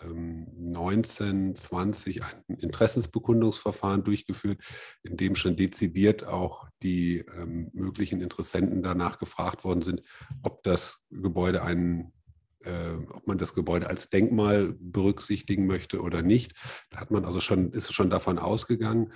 2019, 0.00 1.54
20 1.54 2.22
ein 2.22 2.56
Interessensbekundungsverfahren 2.58 4.04
durchgeführt, 4.04 4.60
in 5.02 5.16
dem 5.16 5.36
schon 5.36 5.56
dezidiert 5.56 6.24
auch 6.24 6.68
die 6.82 7.18
ähm, 7.36 7.70
möglichen 7.72 8.20
Interessenten 8.20 8.82
danach 8.82 9.18
gefragt 9.18 9.64
worden 9.64 9.82
sind, 9.82 10.02
ob 10.42 10.62
das 10.62 10.98
Gebäude 11.10 11.62
einen 11.62 12.12
äh, 12.64 12.92
ob 13.12 13.26
man 13.26 13.38
das 13.38 13.54
Gebäude 13.54 13.88
als 13.88 14.10
Denkmal 14.10 14.74
berücksichtigen 14.78 15.66
möchte 15.66 16.00
oder 16.00 16.22
nicht. 16.22 16.52
Da 16.90 17.00
hat 17.00 17.10
man 17.10 17.24
also 17.24 17.40
schon, 17.40 17.72
ist 17.72 17.92
schon 17.92 18.10
davon 18.10 18.38
ausgegangen. 18.38 19.12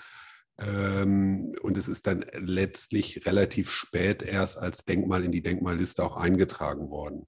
Ähm, 0.60 1.54
und 1.62 1.76
es 1.76 1.88
ist 1.88 2.06
dann 2.06 2.24
letztlich 2.32 3.26
relativ 3.26 3.70
spät 3.70 4.22
erst 4.22 4.56
als 4.56 4.84
Denkmal 4.84 5.24
in 5.24 5.32
die 5.32 5.42
Denkmalliste 5.42 6.02
auch 6.02 6.16
eingetragen 6.16 6.90
worden. 6.90 7.26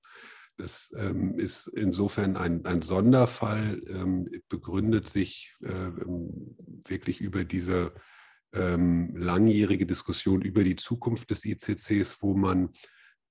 Das 0.56 0.90
ähm, 0.98 1.38
ist 1.38 1.68
insofern 1.68 2.36
ein, 2.36 2.64
ein 2.64 2.82
Sonderfall, 2.82 3.82
ähm, 3.88 4.28
begründet 4.48 5.08
sich 5.08 5.54
äh, 5.62 5.68
ähm, 5.68 6.56
wirklich 6.88 7.20
über 7.20 7.44
diese 7.44 7.92
ähm, 8.54 9.14
langjährige 9.14 9.86
Diskussion 9.86 10.40
über 10.40 10.64
die 10.64 10.76
Zukunft 10.76 11.30
des 11.30 11.44
ICCs, 11.44 12.22
wo 12.22 12.34
man 12.34 12.70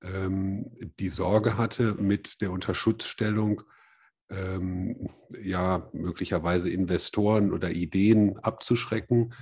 ähm, 0.03 0.71
die 0.99 1.09
Sorge 1.09 1.57
hatte, 1.57 1.95
mit 1.95 2.41
der 2.41 2.51
Unterschutzstellung 2.51 3.63
ähm, 4.29 5.09
ja 5.41 5.89
möglicherweise 5.93 6.69
Investoren 6.69 7.51
oder 7.51 7.71
Ideen 7.71 8.37
abzuschrecken. 8.39 9.33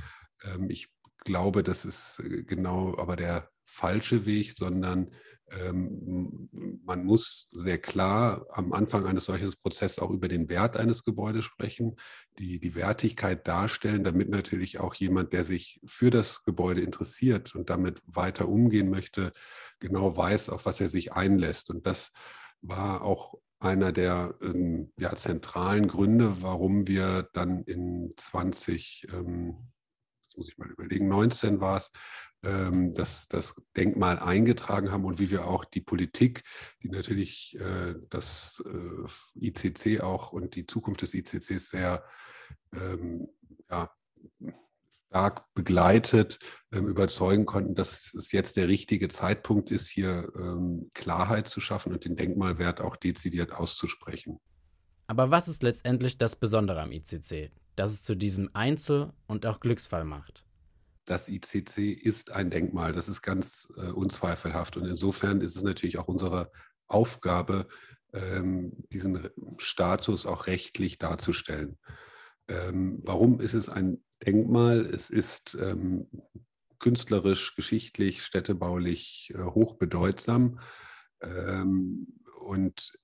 Ähm, 0.44 0.70
ich 0.70 0.90
glaube, 1.26 1.64
das 1.64 1.86
ist 1.86 2.22
äh, 2.24 2.44
genau 2.44 2.98
aber 2.98 3.16
der 3.16 3.50
falsche 3.66 4.26
Weg, 4.26 4.54
sondern 4.56 5.12
man 6.84 7.06
muss 7.06 7.48
sehr 7.52 7.78
klar 7.78 8.46
am 8.50 8.74
Anfang 8.74 9.06
eines 9.06 9.26
solchen 9.26 9.54
Prozesses 9.62 10.00
auch 10.00 10.10
über 10.10 10.28
den 10.28 10.50
Wert 10.50 10.78
eines 10.78 11.04
Gebäudes 11.04 11.46
sprechen, 11.46 11.96
die, 12.40 12.60
die 12.60 12.76
Wertigkeit 12.76 13.48
darstellen, 13.48 14.04
damit 14.04 14.30
natürlich 14.30 14.80
auch 14.80 14.96
jemand, 14.96 15.34
der 15.34 15.44
sich 15.44 15.80
für 15.86 16.10
das 16.10 16.44
Gebäude 16.44 16.82
interessiert 16.82 17.56
und 17.56 17.70
damit 17.70 18.02
weiter 18.06 18.48
umgehen 18.48 18.90
möchte, 18.90 19.32
genau 19.80 20.16
weiß, 20.16 20.50
auf 20.50 20.66
was 20.66 20.82
er 20.82 20.90
sich 20.90 21.14
einlässt. 21.14 21.70
Und 21.70 21.86
das 21.86 22.12
war 22.62 23.04
auch 23.04 23.36
einer 23.60 23.92
der 23.92 24.36
ähm, 24.42 24.92
ja, 24.98 25.16
zentralen 25.16 25.88
Gründe, 25.88 26.42
warum 26.42 26.88
wir 26.88 27.30
dann 27.34 27.64
in 27.64 28.14
20, 28.18 29.08
ähm, 29.14 29.72
muss 30.36 30.50
ich 30.50 30.58
mal 30.58 30.70
überlegen, 30.70 31.08
19 31.08 31.62
war 31.62 31.78
es, 31.78 31.92
ähm, 32.44 32.94
das, 32.94 33.28
das 33.28 33.56
Denkmal 33.76 34.20
eingetragen 34.20 34.92
haben 34.92 35.06
und 35.06 35.20
wie 35.20 35.32
wir 35.32 35.48
auch 35.48 35.66
die 35.66 35.82
Politik, 35.82 36.44
die 36.82 36.90
natürlich 36.90 37.58
äh, 37.60 37.96
das 38.10 38.64
äh, 38.66 39.48
ICC 39.48 40.02
auch 40.02 40.32
und 40.32 40.56
die 40.56 40.66
Zukunft 40.66 41.02
des 41.02 41.14
ICCs 41.14 41.70
sehr 41.70 42.04
ähm, 42.74 43.30
ja, 43.70 43.90
stark 45.14 45.54
begleitet, 45.54 46.40
ähm, 46.72 46.88
überzeugen 46.88 47.46
konnten, 47.46 47.76
dass 47.76 48.14
es 48.16 48.32
jetzt 48.32 48.58
der 48.58 48.68
richtige 48.68 49.10
Zeitpunkt 49.10 49.70
ist, 49.70 49.88
hier 49.88 50.32
ähm, 50.36 50.90
Klarheit 50.94 51.48
zu 51.48 51.62
schaffen 51.62 51.94
und 51.94 52.06
den 52.06 52.16
Denkmalwert 52.16 52.82
auch 52.82 52.96
dezidiert 52.96 53.54
auszusprechen. 53.54 54.40
Aber 55.06 55.30
was 55.30 55.48
ist 55.48 55.62
letztendlich 55.62 56.18
das 56.18 56.36
Besondere 56.36 56.82
am 56.82 56.92
ICC, 56.92 57.52
das 57.76 57.92
es 57.92 58.04
zu 58.04 58.16
diesem 58.16 58.50
Einzel- 58.54 59.14
und 59.28 59.46
auch 59.46 59.60
Glücksfall 59.60 60.04
macht? 60.04 60.44
Das 61.06 61.28
ICC 61.28 61.92
ist 61.92 62.32
ein 62.32 62.50
Denkmal, 62.50 62.94
das 62.94 63.08
ist 63.08 63.22
ganz 63.22 63.68
äh, 63.78 63.92
unzweifelhaft. 63.92 64.78
Und 64.78 64.86
insofern 64.86 65.42
ist 65.42 65.56
es 65.56 65.64
natürlich 65.64 65.98
auch 65.98 66.08
unsere 66.08 66.52
Aufgabe, 66.88 67.68
ähm, 68.14 68.74
diesen 68.92 69.30
Status 69.58 70.26
auch 70.26 70.48
rechtlich 70.48 70.98
darzustellen. 70.98 71.78
Ähm, 72.48 73.00
warum 73.04 73.40
ist 73.40 73.54
es 73.54 73.70
ein 73.70 74.04
Denkmal. 74.26 74.82
Es 74.82 75.10
ist 75.10 75.58
ähm, 75.60 76.08
künstlerisch, 76.80 77.56
geschichtlich, 77.56 78.24
städtebaulich 78.24 79.34
äh, 79.36 79.44
hochbedeutsam. 79.44 80.60
Ähm, 81.22 82.08
und 82.40 82.98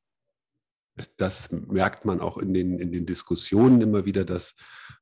das 1.18 1.52
merkt 1.52 2.06
man 2.06 2.20
auch 2.20 2.38
in 2.38 2.54
den, 2.54 2.80
in 2.80 2.92
den 2.92 3.06
Diskussionen 3.06 3.82
immer 3.82 4.06
wieder, 4.06 4.26
dass 4.26 4.56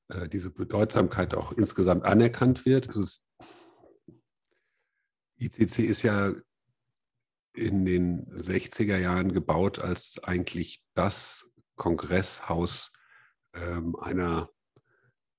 äh, 0.10 0.27
diese 0.29 0.51
Bedeutsamkeit 0.51 1.36
auch 1.36 1.51
insgesamt 1.51 2.03
anerkannt 2.03 2.65
wird. 2.65 2.88
Ist, 2.88 3.23
ICC 5.39 5.79
ist 5.79 6.03
ja 6.03 6.33
in 7.53 7.86
den 7.86 8.25
60er 8.27 8.97
Jahren 8.97 9.33
gebaut 9.33 9.79
als 9.79 10.23
eigentlich 10.23 10.83
das 10.93 11.49
Kongresshaus 11.75 12.91
ähm, 13.53 13.95
einer 13.95 14.49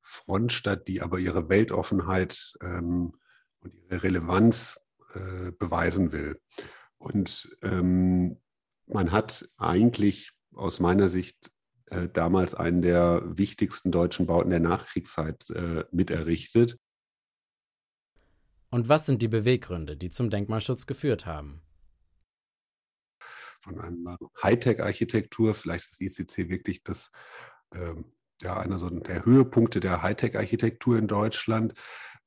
Frontstadt, 0.02 0.88
die 0.88 1.02
aber 1.02 1.18
ihre 1.18 1.48
Weltoffenheit 1.48 2.54
ähm, 2.62 3.14
und 3.60 3.74
ihre 3.74 4.02
Relevanz 4.02 4.80
äh, 5.14 5.52
beweisen 5.52 6.12
will. 6.12 6.40
Und 6.98 7.56
ähm, 7.62 8.40
man 8.86 9.12
hat 9.12 9.48
eigentlich 9.58 10.32
aus 10.58 10.80
meiner 10.80 11.08
Sicht 11.08 11.50
äh, 11.86 12.08
damals 12.08 12.54
einen 12.54 12.82
der 12.82 13.22
wichtigsten 13.24 13.90
deutschen 13.90 14.26
Bauten 14.26 14.50
der 14.50 14.60
Nachkriegszeit 14.60 15.48
äh, 15.50 15.84
miterrichtet. 15.90 16.78
Und 18.70 18.88
was 18.88 19.06
sind 19.06 19.22
die 19.22 19.28
Beweggründe, 19.28 19.96
die 19.96 20.10
zum 20.10 20.28
Denkmalschutz 20.28 20.86
geführt 20.86 21.24
haben? 21.24 21.62
Von 23.62 23.80
einer 23.80 24.18
Hightech-Architektur, 24.42 25.54
vielleicht 25.54 26.00
ist 26.00 26.18
ICC 26.18 26.50
wirklich 26.50 26.82
das 26.82 27.10
ähm, 27.74 28.12
ja, 28.42 28.58
einer 28.58 28.78
so 28.78 28.88
der 28.88 29.24
Höhepunkte 29.24 29.80
der 29.80 30.02
Hightech-Architektur 30.02 30.98
in 30.98 31.08
Deutschland, 31.08 31.74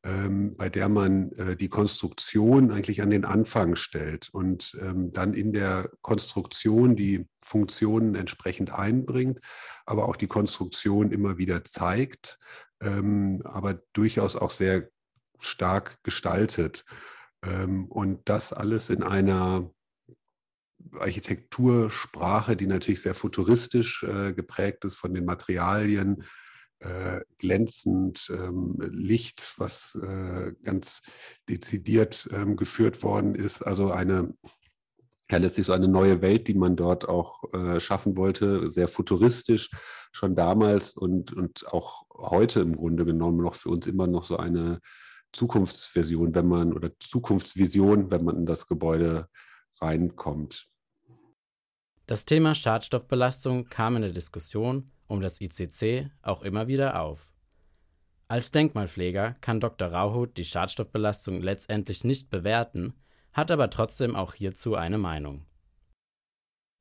ähm, 0.03 0.55
bei 0.57 0.69
der 0.69 0.89
man 0.89 1.31
äh, 1.33 1.55
die 1.55 1.69
Konstruktion 1.69 2.71
eigentlich 2.71 3.01
an 3.01 3.11
den 3.11 3.25
Anfang 3.25 3.75
stellt 3.75 4.29
und 4.31 4.75
ähm, 4.81 5.11
dann 5.11 5.33
in 5.33 5.53
der 5.53 5.91
Konstruktion 6.01 6.95
die 6.95 7.27
Funktionen 7.43 8.15
entsprechend 8.15 8.71
einbringt, 8.71 9.39
aber 9.85 10.07
auch 10.07 10.15
die 10.15 10.27
Konstruktion 10.27 11.11
immer 11.11 11.37
wieder 11.37 11.63
zeigt, 11.65 12.39
ähm, 12.81 13.41
aber 13.45 13.81
durchaus 13.93 14.35
auch 14.35 14.51
sehr 14.51 14.89
stark 15.39 15.99
gestaltet. 16.03 16.85
Ähm, 17.45 17.85
und 17.85 18.21
das 18.27 18.53
alles 18.53 18.89
in 18.89 19.03
einer 19.03 19.69
Architektursprache, 20.99 22.55
die 22.55 22.67
natürlich 22.67 23.01
sehr 23.01 23.15
futuristisch 23.15 24.03
äh, 24.03 24.33
geprägt 24.33 24.83
ist 24.85 24.95
von 24.95 25.13
den 25.13 25.25
Materialien, 25.25 26.23
äh, 26.81 27.21
glänzend, 27.37 28.31
ähm, 28.35 28.77
Licht, 28.91 29.53
was 29.57 29.95
äh, 29.95 30.53
ganz 30.63 31.01
dezidiert 31.49 32.27
ähm, 32.33 32.55
geführt 32.55 33.03
worden 33.03 33.35
ist. 33.35 33.61
Also 33.61 33.91
eine, 33.91 34.33
ja, 35.29 35.37
letztlich 35.37 35.67
so 35.67 35.73
eine 35.73 35.87
neue 35.87 36.21
Welt, 36.21 36.47
die 36.47 36.53
man 36.53 36.75
dort 36.75 37.07
auch 37.07 37.43
äh, 37.53 37.79
schaffen 37.79 38.17
wollte, 38.17 38.71
sehr 38.71 38.87
futuristisch 38.87 39.69
schon 40.11 40.35
damals 40.35 40.93
und, 40.93 41.33
und 41.33 41.67
auch 41.71 42.03
heute 42.13 42.61
im 42.61 42.75
Grunde 42.75 43.05
genommen 43.05 43.37
noch 43.37 43.55
für 43.55 43.69
uns 43.69 43.87
immer 43.87 44.07
noch 44.07 44.23
so 44.23 44.37
eine 44.37 44.79
Zukunftsversion, 45.33 46.35
wenn 46.35 46.47
man 46.47 46.73
oder 46.73 46.91
Zukunftsvision, 46.99 48.11
wenn 48.11 48.25
man 48.25 48.37
in 48.37 48.45
das 48.45 48.67
Gebäude 48.67 49.27
reinkommt. 49.79 50.67
Das 52.07 52.25
Thema 52.25 52.55
Schadstoffbelastung 52.55 53.69
kam 53.69 53.95
in 53.95 54.01
der 54.01 54.11
Diskussion 54.11 54.91
um 55.11 55.21
das 55.21 55.41
ICC 55.41 56.09
auch 56.21 56.41
immer 56.41 56.67
wieder 56.67 57.01
auf. 57.01 57.31
Als 58.27 58.51
Denkmalpfleger 58.51 59.35
kann 59.41 59.59
Dr. 59.59 59.89
Rauhut 59.89 60.37
die 60.37 60.45
Schadstoffbelastung 60.45 61.41
letztendlich 61.41 62.05
nicht 62.05 62.29
bewerten, 62.29 62.93
hat 63.33 63.51
aber 63.51 63.69
trotzdem 63.69 64.15
auch 64.15 64.33
hierzu 64.33 64.75
eine 64.75 64.97
Meinung. 64.97 65.45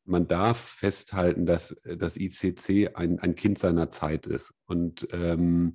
Man 0.05 0.29
darf 0.29 0.59
festhalten, 0.59 1.47
dass 1.47 1.75
das 1.85 2.17
ICC 2.17 2.95
ein, 2.95 3.19
ein 3.19 3.35
Kind 3.35 3.59
seiner 3.59 3.91
Zeit 3.91 4.27
ist. 4.27 4.55
Und 4.67 5.09
ähm, 5.13 5.75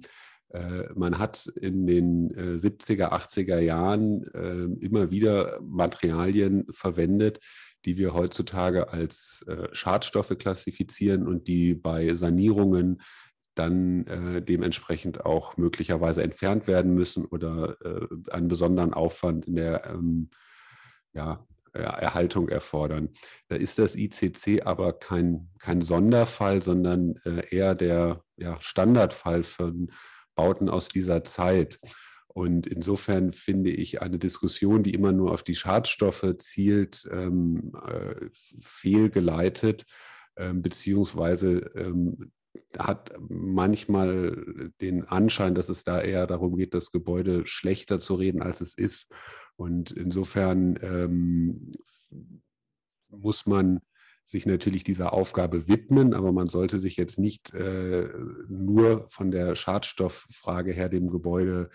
äh, 0.50 0.94
man 0.96 1.20
hat 1.20 1.48
in 1.48 1.86
den 1.86 2.32
äh, 2.32 2.56
70er, 2.58 3.12
80er 3.12 3.60
Jahren 3.60 4.24
äh, 4.34 4.86
immer 4.86 5.12
wieder 5.12 5.60
Materialien 5.62 6.66
verwendet, 6.72 7.40
die 7.86 7.98
wir 7.98 8.14
heutzutage 8.14 8.92
als 8.92 9.46
äh, 9.48 9.68
Schadstoffe 9.74 10.36
klassifizieren 10.38 11.28
und 11.28 11.48
die 11.48 11.74
bei 11.74 12.14
Sanierungen 12.14 13.02
dann 13.54 14.06
äh, 14.08 14.42
dementsprechend 14.42 15.26
auch 15.26 15.58
möglicherweise 15.58 16.22
entfernt 16.22 16.68
werden 16.68 16.94
müssen 16.94 17.26
oder 17.26 17.78
äh, 17.84 18.32
einen 18.32 18.48
besonderen 18.50 18.94
Aufwand 18.94 19.46
in 19.48 19.56
der 19.56 19.86
ähm, 19.90 20.30
ja, 21.14 21.46
Erhaltung 21.72 22.50
erfordern. 22.50 23.10
Da 23.48 23.56
ist 23.56 23.80
das 23.80 23.96
ICC 23.96 24.66
aber 24.66 24.94
kein, 24.94 25.50
kein 25.60 25.82
Sonderfall, 25.82 26.62
sondern 26.62 27.16
äh, 27.26 27.44
eher 27.54 27.76
der 27.76 28.22
ja, 28.38 28.58
Standardfall 28.62 29.44
von 29.44 29.92
Bauten 30.36 30.70
aus 30.70 30.90
dieser 30.90 31.24
Zeit. 31.24 31.80
Und 32.38 32.68
insofern 32.68 33.32
finde 33.32 33.70
ich 33.70 34.02
eine 34.02 34.20
Diskussion, 34.20 34.84
die 34.84 34.94
immer 34.94 35.14
nur 35.14 35.32
auf 35.32 35.42
die 35.42 35.56
Schadstoffe 35.56 36.36
zielt, 36.40 37.08
ähm, 37.10 37.72
äh, 37.88 38.28
fehlgeleitet, 38.60 39.86
ähm, 40.36 40.62
beziehungsweise 40.62 41.60
ähm, 41.76 42.34
hat 42.78 43.14
manchmal 43.30 44.72
den 44.82 45.06
Anschein, 45.06 45.56
dass 45.56 45.70
es 45.70 45.86
da 45.86 46.02
eher 46.02 46.28
darum 46.28 46.58
geht, 46.58 46.74
das 46.74 46.92
Gebäude 46.92 47.48
schlechter 47.48 48.00
zu 48.02 48.16
reden, 48.16 48.42
als 48.42 48.60
es 48.60 48.74
ist. 48.74 49.08
Und 49.56 49.92
insofern 49.92 50.78
ähm, 50.82 51.72
muss 53.08 53.46
man 53.46 53.80
sich 54.26 54.46
natürlich 54.46 54.84
dieser 54.84 55.14
Aufgabe 55.14 55.70
widmen, 55.70 56.14
aber 56.14 56.34
man 56.34 56.50
sollte 56.50 56.80
sich 56.80 56.98
jetzt 56.98 57.18
nicht 57.18 57.54
äh, 57.54 58.10
nur 58.50 59.08
von 59.10 59.32
der 59.32 59.56
Schadstofffrage 59.56 60.74
her 60.74 60.90
dem 60.90 61.10
Gebäude 61.10 61.70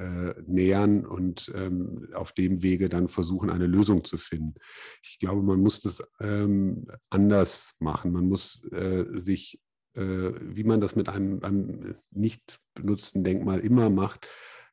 äh, 0.00 0.34
nähern 0.46 1.04
und 1.04 1.52
ähm, 1.54 2.08
auf 2.14 2.32
dem 2.32 2.62
Wege 2.62 2.88
dann 2.88 3.08
versuchen, 3.08 3.50
eine 3.50 3.66
Lösung 3.66 4.04
zu 4.04 4.16
finden. 4.16 4.54
Ich 5.02 5.18
glaube, 5.18 5.42
man 5.42 5.60
muss 5.60 5.80
das 5.80 6.02
ähm, 6.20 6.86
anders 7.10 7.72
machen. 7.78 8.12
Man 8.12 8.28
muss 8.28 8.64
äh, 8.72 9.04
sich, 9.12 9.60
äh, 9.94 10.00
wie 10.02 10.64
man 10.64 10.80
das 10.80 10.96
mit 10.96 11.08
einem, 11.08 11.44
einem, 11.44 11.96
nicht 12.10 12.58
benutzten 12.74 13.24
Denkmal 13.24 13.60
immer 13.60 13.90
macht, 13.90 14.28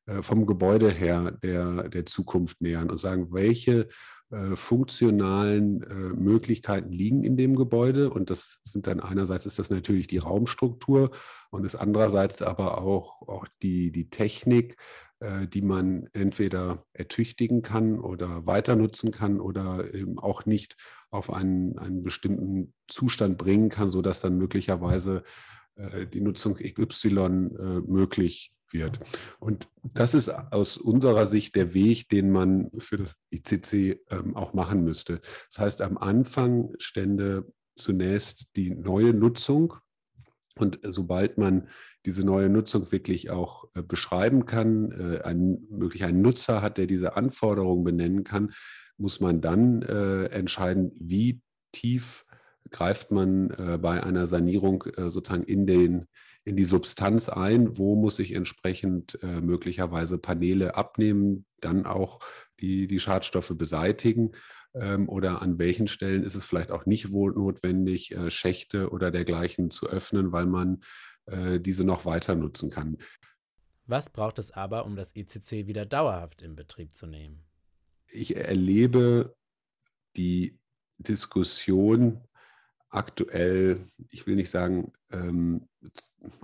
äh, 0.06 0.24
vom 0.24 0.46
Gebäude 0.46 0.90
her 0.90 1.32
der, 1.44 1.90
der 1.90 2.06
Zukunft 2.06 2.62
nähern 2.62 2.90
und 2.90 3.00
sagen, 3.00 3.34
welche 3.34 3.90
äh, 4.30 4.58
funktionalen 4.58 5.84
äh, 5.84 5.94
Möglichkeiten 5.94 6.92
liegen 6.92 7.24
in 7.24 7.38
dem 7.38 7.56
Gebäude. 7.56 8.10
Und 8.10 8.30
das 8.30 8.60
sind 8.66 8.86
dann 8.86 9.00
einerseits 9.00 9.46
ist 9.46 9.58
das 9.58 9.70
natürlich 9.70 10.08
die 10.08 10.18
Raumstruktur 10.18 11.12
und 11.50 11.66
ist 11.66 11.76
andererseits 11.76 12.42
aber 12.42 12.82
auch, 12.82 13.22
auch 13.22 13.48
die, 13.62 13.90
die 13.94 14.10
Technik, 14.10 14.76
die 15.20 15.64
man 15.64 16.08
entweder 16.14 16.86
ertüchtigen 16.94 17.64
kann 17.64 18.00
oder 18.00 18.46
weiter 18.46 18.76
nutzen 18.76 19.12
kann 19.12 19.40
oder 19.40 19.94
eben 19.94 20.20
auch 20.20 20.46
nicht 20.46 20.76
auf 21.10 21.34
einen, 21.34 21.78
einen 21.80 22.04
bestimmten 22.04 22.74
Zustand 22.88 23.38
bringen 23.38 23.70
kann, 23.70 23.92
sodass 23.92 24.20
dann 24.20 24.38
möglicherweise 24.38 25.24
äh, 25.76 26.06
die 26.08 26.22
Nutzung 26.22 26.56
XY 26.56 27.18
äh, 27.18 27.82
möglich 27.88 28.54
wird. 28.72 29.00
Und 29.40 29.70
das 29.82 30.14
ist 30.14 30.30
aus 30.30 30.78
unserer 30.78 31.26
Sicht 31.26 31.56
der 31.56 31.74
Weg, 31.74 32.10
den 32.10 32.32
man 32.32 32.70
für 32.80 32.98
das 32.98 33.16
ICC 33.32 34.02
ähm, 34.10 34.36
auch 34.36 34.54
machen 34.54 34.84
müsste. 34.84 35.22
Das 35.52 35.60
heißt, 35.60 35.82
am 35.82 35.98
Anfang 35.98 36.74
stände 36.80 37.46
zunächst 37.76 38.48
die 38.56 38.72
neue 38.72 39.14
Nutzung. 39.14 39.76
Und 40.58 40.80
sobald 40.84 41.38
man 41.38 41.68
diese 42.06 42.24
neue 42.24 42.50
Nutzung 42.50 42.92
wirklich 42.92 43.30
auch 43.30 43.66
äh, 43.76 43.82
beschreiben 43.82 44.46
kann, 44.46 44.92
äh, 44.92 45.22
ein, 45.22 45.68
möglich 45.70 46.04
einen 46.04 46.22
Nutzer 46.22 46.62
hat, 46.62 46.78
der 46.78 46.88
diese 46.88 47.16
Anforderungen 47.16 47.84
benennen 47.84 48.24
kann, 48.24 48.52
muss 48.98 49.20
man 49.20 49.42
dann 49.42 49.82
äh, 49.84 50.26
entscheiden, 50.26 50.92
wie 50.96 51.42
tief 51.72 52.26
greift 52.70 53.12
man 53.12 53.52
äh, 53.52 53.78
bei 53.78 54.04
einer 54.04 54.28
Sanierung 54.28 54.84
äh, 54.98 55.10
sozusagen 55.10 55.44
in 55.44 55.68
den 55.68 56.08
in 56.48 56.56
die 56.56 56.64
Substanz 56.64 57.28
ein, 57.28 57.78
wo 57.78 57.98
muss 57.98 58.20
ich 58.20 58.34
entsprechend 58.34 59.22
äh, 59.22 59.42
möglicherweise 59.42 60.18
Paneele 60.18 60.76
abnehmen, 60.76 61.46
dann 61.60 61.86
auch 61.86 62.22
die, 62.62 62.88
die 62.88 63.02
Schadstoffe 63.02 63.54
beseitigen 63.58 64.32
oder 65.08 65.42
an 65.42 65.58
welchen 65.60 65.88
Stellen 65.88 66.24
ist 66.24 66.36
es 66.36 66.46
vielleicht 66.46 66.72
auch 66.72 66.86
nicht 66.86 67.12
wohl 67.12 67.34
notwendig, 67.34 68.12
äh, 68.16 68.30
Schächte 68.30 68.90
oder 68.92 69.12
dergleichen 69.12 69.72
zu 69.72 69.88
öffnen, 69.88 70.32
weil 70.32 70.46
man 70.46 70.82
äh, 71.26 71.60
diese 71.60 71.84
noch 71.84 72.06
weiter 72.06 72.36
nutzen 72.36 72.70
kann. 72.70 72.98
Was 73.86 74.10
braucht 74.10 74.38
es 74.40 74.52
aber, 74.52 74.86
um 74.86 74.96
das 74.96 75.16
ICC 75.16 75.68
wieder 75.68 75.86
dauerhaft 75.86 76.42
in 76.42 76.56
Betrieb 76.56 76.94
zu 76.94 77.08
nehmen? 77.08 77.44
Ich 78.10 78.36
erlebe 78.36 79.36
die 80.16 80.60
Diskussion 80.98 82.22
aktuell, 82.90 83.88
ich 84.10 84.28
will 84.28 84.36
nicht 84.36 84.50
sagen, 84.50 84.92
ähm, 85.12 85.68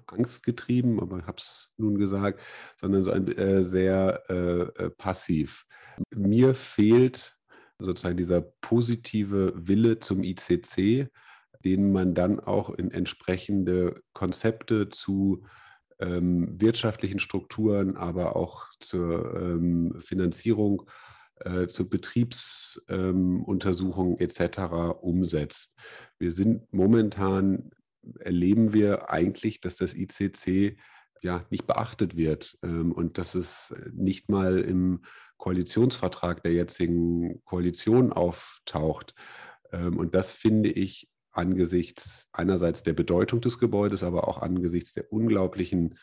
angstgetrieben, 0.08 1.00
aber 1.00 1.20
ich 1.20 1.26
habe 1.26 1.38
es 1.38 1.72
nun 1.78 1.98
gesagt, 1.98 2.42
sondern 2.80 3.04
so 3.04 3.12
ein 3.12 3.28
äh, 3.28 3.64
sehr 3.64 4.24
äh, 4.30 4.62
äh, 4.84 4.90
passiv. 4.92 5.66
Mir 6.12 6.54
fehlt 6.56 7.36
sozusagen 7.84 8.18
dieser 8.18 8.42
positive 8.42 9.54
Wille 9.56 10.00
zum 10.00 10.24
ICC, 10.24 11.10
den 11.64 11.92
man 11.92 12.14
dann 12.14 12.40
auch 12.40 12.70
in 12.72 12.92
entsprechende 12.92 14.02
Konzepte 14.14 14.90
zu 14.90 15.44
ähm, 16.00 16.60
wirtschaftlichen 16.60 17.20
Strukturen, 17.20 17.96
aber 17.96 18.36
auch 18.36 18.66
zur 18.80 19.40
ähm, 19.40 19.96
Finanzierung, 20.02 20.90
äh, 21.38 21.68
zur 21.68 21.90
Betriebsuntersuchung 21.90 24.18
ähm, 24.20 24.26
etc. 24.26 24.60
umsetzt. 25.02 25.74
Wir 26.20 26.32
sind 26.32 26.72
momentan 26.74 27.72
erleben 28.20 28.74
wir 28.74 29.10
eigentlich, 29.10 29.62
dass 29.62 29.78
das 29.78 29.94
ICC 29.94 30.78
ja 31.22 31.46
nicht 31.50 31.66
beachtet 31.68 32.18
wird 32.18 32.58
ähm, 32.64 32.92
und 32.92 33.18
dass 33.18 33.36
es 33.36 33.74
nicht 33.94 34.30
mal 34.30 34.60
im 34.60 35.04
Koalitionsvertrag 35.44 36.42
der 36.42 36.54
jetzigen 36.54 37.44
Koalition 37.44 38.14
auftaucht. 38.14 39.14
Ähm, 39.74 39.98
und 39.98 40.16
das 40.16 40.32
finde 40.32 40.70
ich 40.70 41.10
angesichts 41.34 42.30
einerseits 42.32 42.82
der 42.84 42.94
Bedeutung 42.94 43.42
des 43.42 43.60
Gebäudes, 43.60 44.04
aber 44.04 44.30
auch 44.30 44.42
angesichts 44.42 44.94
der 44.94 45.12
unglaublichen 45.12 46.00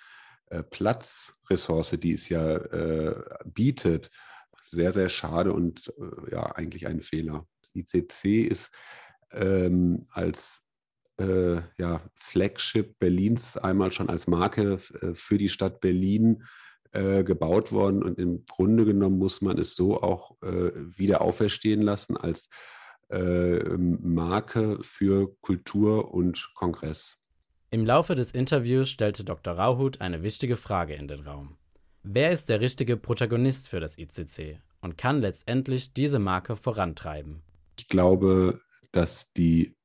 äh, 0.50 0.62
Platzressource, 0.62 1.92
die 1.92 2.12
es 2.12 2.28
ja 2.28 2.54
äh, 2.54 3.16
bietet, 3.46 4.10
sehr, 4.66 4.92
sehr 4.92 5.08
schade 5.08 5.54
und 5.54 5.88
äh, 5.88 6.32
ja 6.32 6.42
eigentlich 6.54 6.86
ein 6.86 7.00
Fehler. 7.00 7.46
Das 7.62 7.70
ICC 7.74 8.46
ist 8.46 8.70
ähm, 9.32 10.06
als 10.10 10.64
ja, 11.76 12.00
Flagship 12.14 12.98
Berlins 12.98 13.58
einmal 13.58 13.92
schon 13.92 14.08
als 14.08 14.26
Marke 14.26 14.78
für 14.78 15.36
die 15.36 15.50
Stadt 15.50 15.82
Berlin 15.82 16.44
äh, 16.92 17.24
gebaut 17.24 17.72
worden. 17.72 18.02
Und 18.02 18.18
im 18.18 18.44
Grunde 18.46 18.84
genommen 18.84 19.18
muss 19.18 19.40
man 19.40 19.58
es 19.58 19.74
so 19.74 20.02
auch 20.02 20.36
äh, 20.42 20.70
wieder 20.74 21.20
auferstehen 21.20 21.82
lassen 21.82 22.16
als 22.16 22.48
äh, 23.10 23.76
Marke 23.76 24.78
für 24.82 25.34
Kultur 25.40 26.12
und 26.12 26.50
Kongress. 26.54 27.16
Im 27.70 27.84
Laufe 27.84 28.14
des 28.14 28.32
Interviews 28.32 28.88
stellte 28.88 29.24
Dr. 29.24 29.54
Rauhut 29.54 30.00
eine 30.00 30.22
wichtige 30.22 30.56
Frage 30.56 30.94
in 30.94 31.06
den 31.06 31.20
Raum. 31.20 31.56
Wer 32.02 32.30
ist 32.30 32.48
der 32.48 32.60
richtige 32.60 32.96
Protagonist 32.96 33.68
für 33.68 33.78
das 33.78 33.98
ICC 33.98 34.60
und 34.80 34.96
kann 34.96 35.20
letztendlich 35.20 35.92
diese 35.92 36.18
Marke 36.18 36.56
vorantreiben? 36.56 37.42
Ich 37.78 37.88
glaube, 37.88 38.60
dass 38.90 39.32
die 39.34 39.76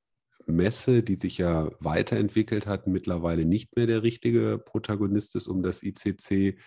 Messe, 0.47 1.03
die 1.03 1.15
sich 1.15 1.37
ja 1.37 1.69
weiterentwickelt 1.79 2.67
hat, 2.67 2.87
mittlerweile 2.87 3.45
nicht 3.45 3.75
mehr 3.75 3.87
der 3.87 4.03
richtige 4.03 4.57
Protagonist 4.57 5.35
ist, 5.35 5.47
um 5.47 5.61
das 5.61 5.83
ICC 5.83 6.57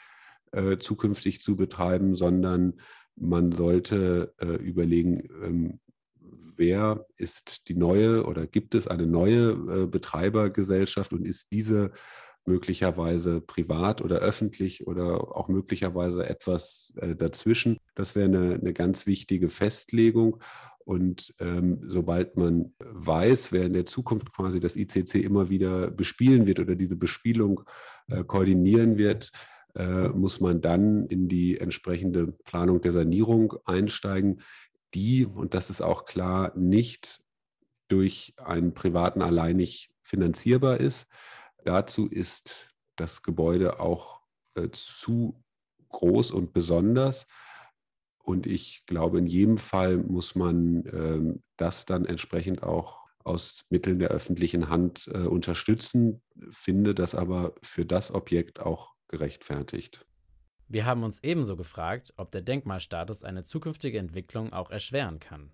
äh, 0.52 0.78
zukünftig 0.78 1.40
zu 1.40 1.56
betreiben, 1.56 2.16
sondern 2.16 2.74
man 3.16 3.52
sollte 3.52 4.34
äh, 4.38 4.46
überlegen, 4.46 5.28
ähm, 5.42 5.80
wer 6.56 7.06
ist 7.16 7.68
die 7.68 7.74
neue 7.74 8.24
oder 8.24 8.46
gibt 8.46 8.74
es 8.74 8.88
eine 8.88 9.06
neue 9.06 9.50
äh, 9.50 9.86
Betreibergesellschaft 9.86 11.12
und 11.12 11.24
ist 11.24 11.52
diese 11.52 11.92
möglicherweise 12.48 13.40
privat 13.40 14.00
oder 14.02 14.18
öffentlich 14.18 14.86
oder 14.86 15.36
auch 15.36 15.48
möglicherweise 15.48 16.28
etwas 16.28 16.92
äh, 16.96 17.14
dazwischen. 17.14 17.78
Das 17.94 18.14
wäre 18.14 18.26
eine, 18.26 18.54
eine 18.54 18.72
ganz 18.72 19.06
wichtige 19.06 19.50
Festlegung. 19.50 20.40
Und 20.78 21.34
ähm, 21.38 21.80
sobald 21.86 22.38
man 22.38 22.72
weiß, 22.78 23.52
wer 23.52 23.66
in 23.66 23.74
der 23.74 23.84
Zukunft 23.84 24.32
quasi 24.32 24.58
das 24.58 24.74
ICC 24.74 25.16
immer 25.16 25.50
wieder 25.50 25.90
bespielen 25.90 26.46
wird 26.46 26.60
oder 26.60 26.74
diese 26.74 26.96
Bespielung 26.96 27.60
äh, 28.08 28.24
koordinieren 28.24 28.96
wird, 28.96 29.30
äh, 29.78 30.08
muss 30.08 30.40
man 30.40 30.60
dann 30.60 31.06
in 31.06 31.28
die 31.28 31.58
entsprechende 31.58 32.26
Planung 32.26 32.80
der 32.80 32.92
Sanierung 32.92 33.54
einsteigen, 33.64 34.42
die, 34.94 35.24
und 35.24 35.54
das 35.54 35.70
ist 35.70 35.82
auch 35.82 36.04
klar, 36.04 36.52
nicht 36.56 37.22
durch 37.88 38.34
einen 38.38 38.74
privaten 38.74 39.22
alleinig 39.22 39.90
finanzierbar 40.02 40.78
ist. 40.80 41.06
Dazu 41.64 42.06
ist 42.06 42.68
das 42.96 43.22
Gebäude 43.22 43.80
auch 43.80 44.20
äh, 44.54 44.68
zu 44.72 45.42
groß 45.90 46.32
und 46.32 46.52
besonders. 46.52 47.26
Und 48.22 48.46
ich 48.46 48.84
glaube, 48.86 49.18
in 49.18 49.26
jedem 49.26 49.58
Fall 49.58 49.96
muss 49.96 50.34
man 50.34 50.84
ähm, 50.92 51.42
das 51.56 51.86
dann 51.86 52.04
entsprechend 52.04 52.62
auch 52.62 53.08
aus 53.24 53.64
Mitteln 53.70 53.98
der 53.98 54.08
öffentlichen 54.08 54.68
Hand 54.70 55.08
äh, 55.14 55.18
unterstützen, 55.18 56.20
finde 56.50 56.94
das 56.94 57.14
aber 57.14 57.54
für 57.62 57.86
das 57.86 58.12
Objekt 58.12 58.60
auch 58.60 58.97
gerechtfertigt. 59.08 60.06
Wir 60.68 60.84
haben 60.84 61.02
uns 61.02 61.22
ebenso 61.22 61.56
gefragt, 61.56 62.12
ob 62.16 62.30
der 62.30 62.42
Denkmalstatus 62.42 63.24
eine 63.24 63.44
zukünftige 63.44 63.98
Entwicklung 63.98 64.52
auch 64.52 64.70
erschweren 64.70 65.18
kann. 65.18 65.52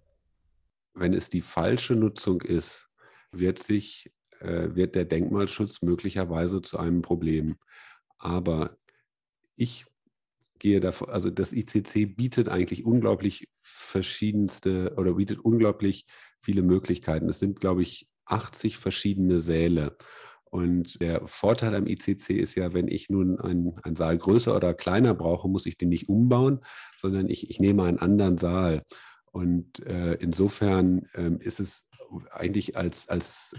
Wenn 0.94 1.14
es 1.14 1.30
die 1.30 1.42
falsche 1.42 1.94
Nutzung 1.94 2.40
ist, 2.40 2.88
wird 3.30 3.60
sich 3.60 4.12
äh, 4.40 4.74
wird 4.74 4.94
der 4.94 5.04
Denkmalschutz 5.04 5.82
möglicherweise 5.82 6.62
zu 6.62 6.78
einem 6.78 7.02
Problem. 7.02 7.56
Aber 8.18 8.76
ich 9.56 9.86
gehe 10.58 10.80
davon, 10.80 11.08
also 11.10 11.30
das 11.30 11.52
ICC 11.52 12.16
bietet 12.16 12.48
eigentlich 12.48 12.84
unglaublich 12.84 13.48
verschiedenste 13.62 14.94
oder 14.96 15.14
bietet 15.14 15.38
unglaublich 15.38 16.06
viele 16.40 16.62
Möglichkeiten. 16.62 17.28
Es 17.28 17.38
sind, 17.38 17.60
glaube 17.60 17.82
ich, 17.82 18.08
80 18.26 18.78
verschiedene 18.78 19.40
Säle. 19.40 19.96
Und 20.54 21.00
der 21.00 21.26
Vorteil 21.26 21.74
am 21.74 21.88
ICC 21.88 22.30
ist 22.30 22.54
ja, 22.54 22.72
wenn 22.72 22.86
ich 22.86 23.10
nun 23.10 23.40
einen, 23.40 23.76
einen 23.82 23.96
Saal 23.96 24.16
größer 24.16 24.54
oder 24.54 24.72
kleiner 24.72 25.12
brauche, 25.12 25.48
muss 25.48 25.66
ich 25.66 25.76
den 25.76 25.88
nicht 25.88 26.08
umbauen, 26.08 26.60
sondern 27.00 27.28
ich, 27.28 27.50
ich 27.50 27.58
nehme 27.58 27.82
einen 27.82 27.98
anderen 27.98 28.38
Saal. 28.38 28.84
Und 29.32 29.84
äh, 29.84 30.14
insofern 30.20 31.08
ähm, 31.16 31.40
ist 31.40 31.58
es 31.58 31.86
eigentlich 32.30 32.76
als, 32.76 33.08
als, 33.08 33.56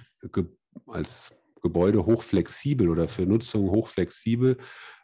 als 0.88 1.34
Gebäude 1.62 2.06
hochflexibel 2.06 2.88
oder 2.88 3.10
für 3.10 3.26
Nutzung 3.26 3.72
hochflexibel, 3.72 4.56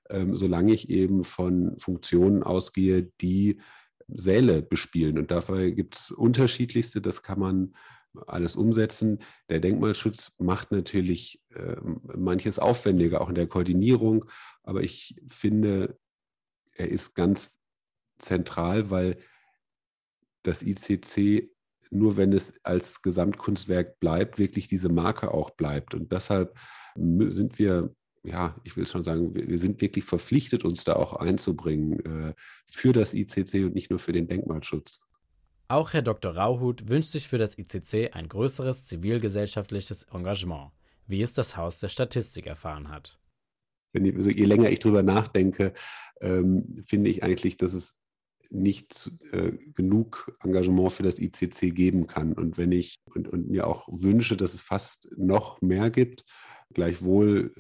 ähm, 0.09 0.37
solange 0.37 0.71
ich 0.71 0.89
eben 0.89 1.25
von 1.25 1.77
Funktionen 1.77 2.41
ausgehe, 2.41 3.11
die 3.19 3.59
Säle 4.07 4.61
bespielen. 4.61 5.17
Und 5.17 5.29
dafür 5.29 5.71
gibt 5.71 5.97
es 5.97 6.11
unterschiedlichste, 6.11 7.01
das 7.01 7.21
kann 7.21 7.39
man 7.39 7.73
alles 8.27 8.55
umsetzen. 8.55 9.19
Der 9.49 9.59
Denkmalschutz 9.59 10.31
macht 10.37 10.71
natürlich 10.71 11.41
äh, 11.49 11.75
manches 12.15 12.59
aufwendiger, 12.59 13.21
auch 13.21 13.29
in 13.29 13.35
der 13.35 13.47
Koordinierung. 13.47 14.25
Aber 14.63 14.81
ich 14.81 15.15
finde, 15.27 15.97
er 16.73 16.89
ist 16.89 17.15
ganz 17.15 17.59
zentral, 18.17 18.89
weil 18.89 19.17
das 20.43 20.61
ICC 20.61 21.51
nur 21.91 22.17
wenn 22.17 22.33
es 22.33 22.53
als 22.63 23.01
Gesamtkunstwerk 23.01 23.99
bleibt, 23.99 24.39
wirklich 24.39 24.67
diese 24.67 24.89
Marke 24.89 25.33
auch 25.33 25.51
bleibt. 25.51 25.93
Und 25.93 26.11
deshalb 26.11 26.57
sind 26.95 27.59
wir, 27.59 27.93
ja, 28.23 28.55
ich 28.63 28.77
will 28.77 28.87
schon 28.87 29.03
sagen, 29.03 29.35
wir 29.35 29.59
sind 29.59 29.81
wirklich 29.81 30.05
verpflichtet, 30.05 30.63
uns 30.63 30.83
da 30.85 30.93
auch 30.93 31.13
einzubringen 31.13 31.99
äh, 32.05 32.33
für 32.65 32.93
das 32.93 33.13
ICC 33.13 33.65
und 33.65 33.75
nicht 33.75 33.89
nur 33.89 33.99
für 33.99 34.13
den 34.13 34.27
Denkmalschutz. 34.27 35.01
Auch 35.71 35.93
Herr 35.93 36.01
Dr. 36.01 36.35
Rauhut 36.35 36.89
wünscht 36.89 37.11
sich 37.11 37.29
für 37.29 37.37
das 37.37 37.57
ICC 37.57 38.11
ein 38.11 38.27
größeres 38.27 38.87
zivilgesellschaftliches 38.87 40.03
Engagement, 40.11 40.71
wie 41.07 41.21
es 41.21 41.33
das 41.33 41.55
Haus 41.55 41.79
der 41.79 41.87
Statistik 41.87 42.45
erfahren 42.45 42.89
hat. 42.89 43.17
Wenn, 43.93 44.13
also 44.13 44.29
je 44.29 44.43
länger 44.43 44.69
ich 44.69 44.79
darüber 44.79 45.01
nachdenke, 45.01 45.73
ähm, 46.19 46.83
finde 46.89 47.09
ich 47.09 47.23
eigentlich, 47.23 47.55
dass 47.55 47.71
es 47.71 47.93
nicht 48.49 49.13
äh, 49.31 49.53
genug 49.73 50.37
Engagement 50.43 50.91
für 50.91 51.03
das 51.03 51.17
ICC 51.17 51.73
geben 51.73 52.05
kann. 52.05 52.33
Und 52.33 52.57
wenn 52.57 52.73
ich 52.73 52.95
und, 53.05 53.29
und 53.29 53.49
mir 53.49 53.65
auch 53.65 53.87
wünsche, 53.89 54.35
dass 54.35 54.53
es 54.53 54.61
fast 54.61 55.07
noch 55.15 55.61
mehr 55.61 55.89
gibt, 55.89 56.25
gleichwohl 56.73 57.53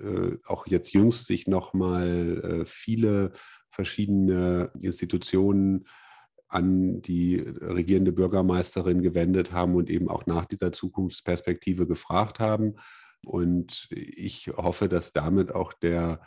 äh, 0.43 0.49
auch 0.51 0.67
jetzt 0.67 0.91
jüngst 0.91 1.27
sich 1.27 1.47
nochmal 1.47 2.41
äh, 2.43 2.65
viele 2.65 3.31
verschiedene 3.69 4.69
Institutionen 4.81 5.85
an 6.51 7.01
die 7.01 7.39
regierende 7.39 8.11
Bürgermeisterin 8.11 9.01
gewendet 9.01 9.53
haben 9.53 9.75
und 9.75 9.89
eben 9.89 10.09
auch 10.09 10.25
nach 10.25 10.45
dieser 10.45 10.71
Zukunftsperspektive 10.71 11.87
gefragt 11.87 12.39
haben. 12.39 12.75
Und 13.23 13.87
ich 13.91 14.49
hoffe, 14.57 14.89
dass 14.89 15.13
damit 15.13 15.53
auch 15.55 15.73
der 15.73 16.21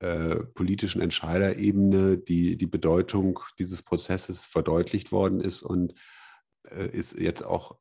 äh, 0.00 0.36
politischen 0.36 1.02
Entscheiderebene 1.02 2.16
die, 2.16 2.56
die 2.56 2.66
Bedeutung 2.66 3.40
dieses 3.58 3.82
Prozesses 3.82 4.46
verdeutlicht 4.46 5.12
worden 5.12 5.40
ist 5.40 5.62
und 5.62 5.94
äh, 6.70 6.88
ist 6.88 7.18
jetzt 7.18 7.44
auch, 7.44 7.76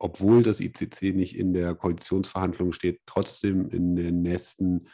obwohl 0.00 0.42
das 0.42 0.60
ICC 0.60 1.14
nicht 1.14 1.36
in 1.36 1.52
der 1.52 1.74
Koalitionsverhandlung 1.74 2.72
steht, 2.72 3.02
trotzdem 3.06 3.68
in 3.68 3.94
den 3.94 4.22
nächsten 4.22 4.88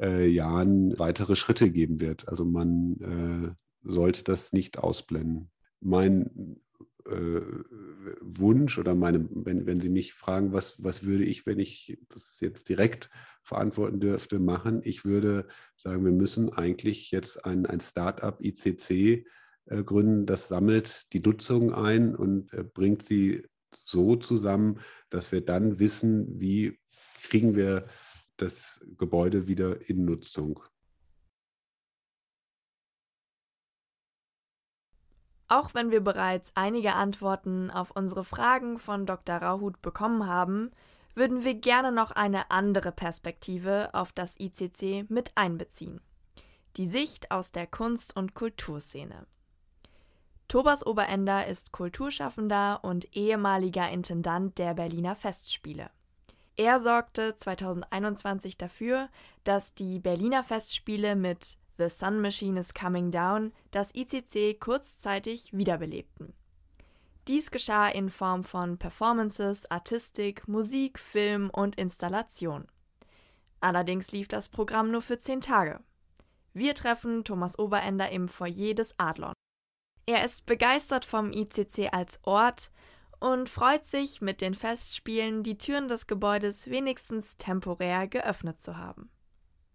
äh, 0.00 0.26
Jahren 0.26 0.98
weitere 0.98 1.36
Schritte 1.36 1.70
geben 1.70 2.00
wird. 2.00 2.28
Also 2.28 2.44
man 2.44 3.56
äh, 3.56 3.63
sollte 3.84 4.24
das 4.24 4.52
nicht 4.52 4.78
ausblenden. 4.78 5.50
Mein 5.80 6.60
äh, 7.06 7.40
Wunsch 8.20 8.78
oder 8.78 8.94
meine, 8.94 9.28
wenn, 9.30 9.66
wenn 9.66 9.80
Sie 9.80 9.90
mich 9.90 10.14
fragen, 10.14 10.52
was, 10.52 10.82
was 10.82 11.04
würde 11.04 11.24
ich, 11.24 11.46
wenn 11.46 11.58
ich 11.58 11.98
das 12.08 12.40
jetzt 12.40 12.68
direkt 12.68 13.10
verantworten 13.42 14.00
dürfte, 14.00 14.38
machen. 14.38 14.80
Ich 14.84 15.04
würde 15.04 15.46
sagen, 15.76 16.04
wir 16.04 16.12
müssen 16.12 16.52
eigentlich 16.52 17.10
jetzt 17.10 17.44
ein, 17.44 17.66
ein 17.66 17.80
Start-up 17.80 18.42
ICC 18.42 19.26
äh, 19.66 19.82
gründen, 19.82 20.26
das 20.26 20.48
sammelt 20.48 21.12
die 21.12 21.20
Nutzung 21.20 21.74
ein 21.74 22.14
und 22.14 22.52
äh, 22.54 22.64
bringt 22.64 23.02
sie 23.02 23.46
so 23.70 24.16
zusammen, 24.16 24.80
dass 25.10 25.32
wir 25.32 25.40
dann 25.40 25.78
wissen, 25.78 26.40
wie 26.40 26.78
kriegen 27.22 27.54
wir 27.54 27.86
das 28.36 28.80
Gebäude 28.98 29.46
wieder 29.46 29.88
in 29.88 30.04
Nutzung. 30.04 30.60
Auch 35.54 35.72
wenn 35.72 35.92
wir 35.92 36.02
bereits 36.02 36.50
einige 36.56 36.96
Antworten 36.96 37.70
auf 37.70 37.92
unsere 37.92 38.24
Fragen 38.24 38.80
von 38.80 39.06
Dr. 39.06 39.36
Rauhut 39.36 39.80
bekommen 39.82 40.26
haben, 40.26 40.72
würden 41.14 41.44
wir 41.44 41.54
gerne 41.54 41.92
noch 41.92 42.10
eine 42.10 42.50
andere 42.50 42.90
Perspektive 42.90 43.90
auf 43.92 44.10
das 44.10 44.34
ICC 44.40 45.08
mit 45.08 45.30
einbeziehen. 45.36 46.00
Die 46.76 46.88
Sicht 46.88 47.30
aus 47.30 47.52
der 47.52 47.68
Kunst- 47.68 48.16
und 48.16 48.34
Kulturszene. 48.34 49.28
Thomas 50.48 50.84
Oberender 50.84 51.46
ist 51.46 51.70
Kulturschaffender 51.70 52.80
und 52.82 53.16
ehemaliger 53.16 53.88
Intendant 53.88 54.58
der 54.58 54.74
Berliner 54.74 55.14
Festspiele. 55.14 55.88
Er 56.56 56.80
sorgte 56.80 57.38
2021 57.38 58.58
dafür, 58.58 59.08
dass 59.44 59.72
die 59.72 60.00
Berliner 60.00 60.42
Festspiele 60.42 61.14
mit 61.14 61.58
The 61.76 61.88
Sun 61.88 62.20
Machine 62.20 62.56
is 62.58 62.72
Coming 62.72 63.10
Down 63.10 63.52
das 63.70 63.92
ICC 63.94 64.60
kurzzeitig 64.60 65.52
wiederbelebten. 65.52 66.32
Dies 67.26 67.50
geschah 67.50 67.88
in 67.88 68.10
Form 68.10 68.44
von 68.44 68.78
Performances, 68.78 69.68
Artistik, 69.70 70.46
Musik, 70.46 70.98
Film 70.98 71.50
und 71.50 71.76
Installation. 71.76 72.66
Allerdings 73.60 74.12
lief 74.12 74.28
das 74.28 74.48
Programm 74.48 74.90
nur 74.90 75.02
für 75.02 75.18
zehn 75.20 75.40
Tage. 75.40 75.80
Wir 76.52 76.74
treffen 76.74 77.24
Thomas 77.24 77.58
Oberender 77.58 78.10
im 78.10 78.28
Foyer 78.28 78.74
des 78.74 78.94
Adlon. 78.98 79.32
Er 80.06 80.24
ist 80.24 80.44
begeistert 80.44 81.06
vom 81.06 81.32
ICC 81.32 81.88
als 81.92 82.20
Ort 82.24 82.70
und 83.20 83.48
freut 83.48 83.88
sich, 83.88 84.20
mit 84.20 84.42
den 84.42 84.54
Festspielen 84.54 85.42
die 85.42 85.56
Türen 85.56 85.88
des 85.88 86.06
Gebäudes 86.06 86.68
wenigstens 86.68 87.38
temporär 87.38 88.06
geöffnet 88.06 88.62
zu 88.62 88.76
haben. 88.76 89.10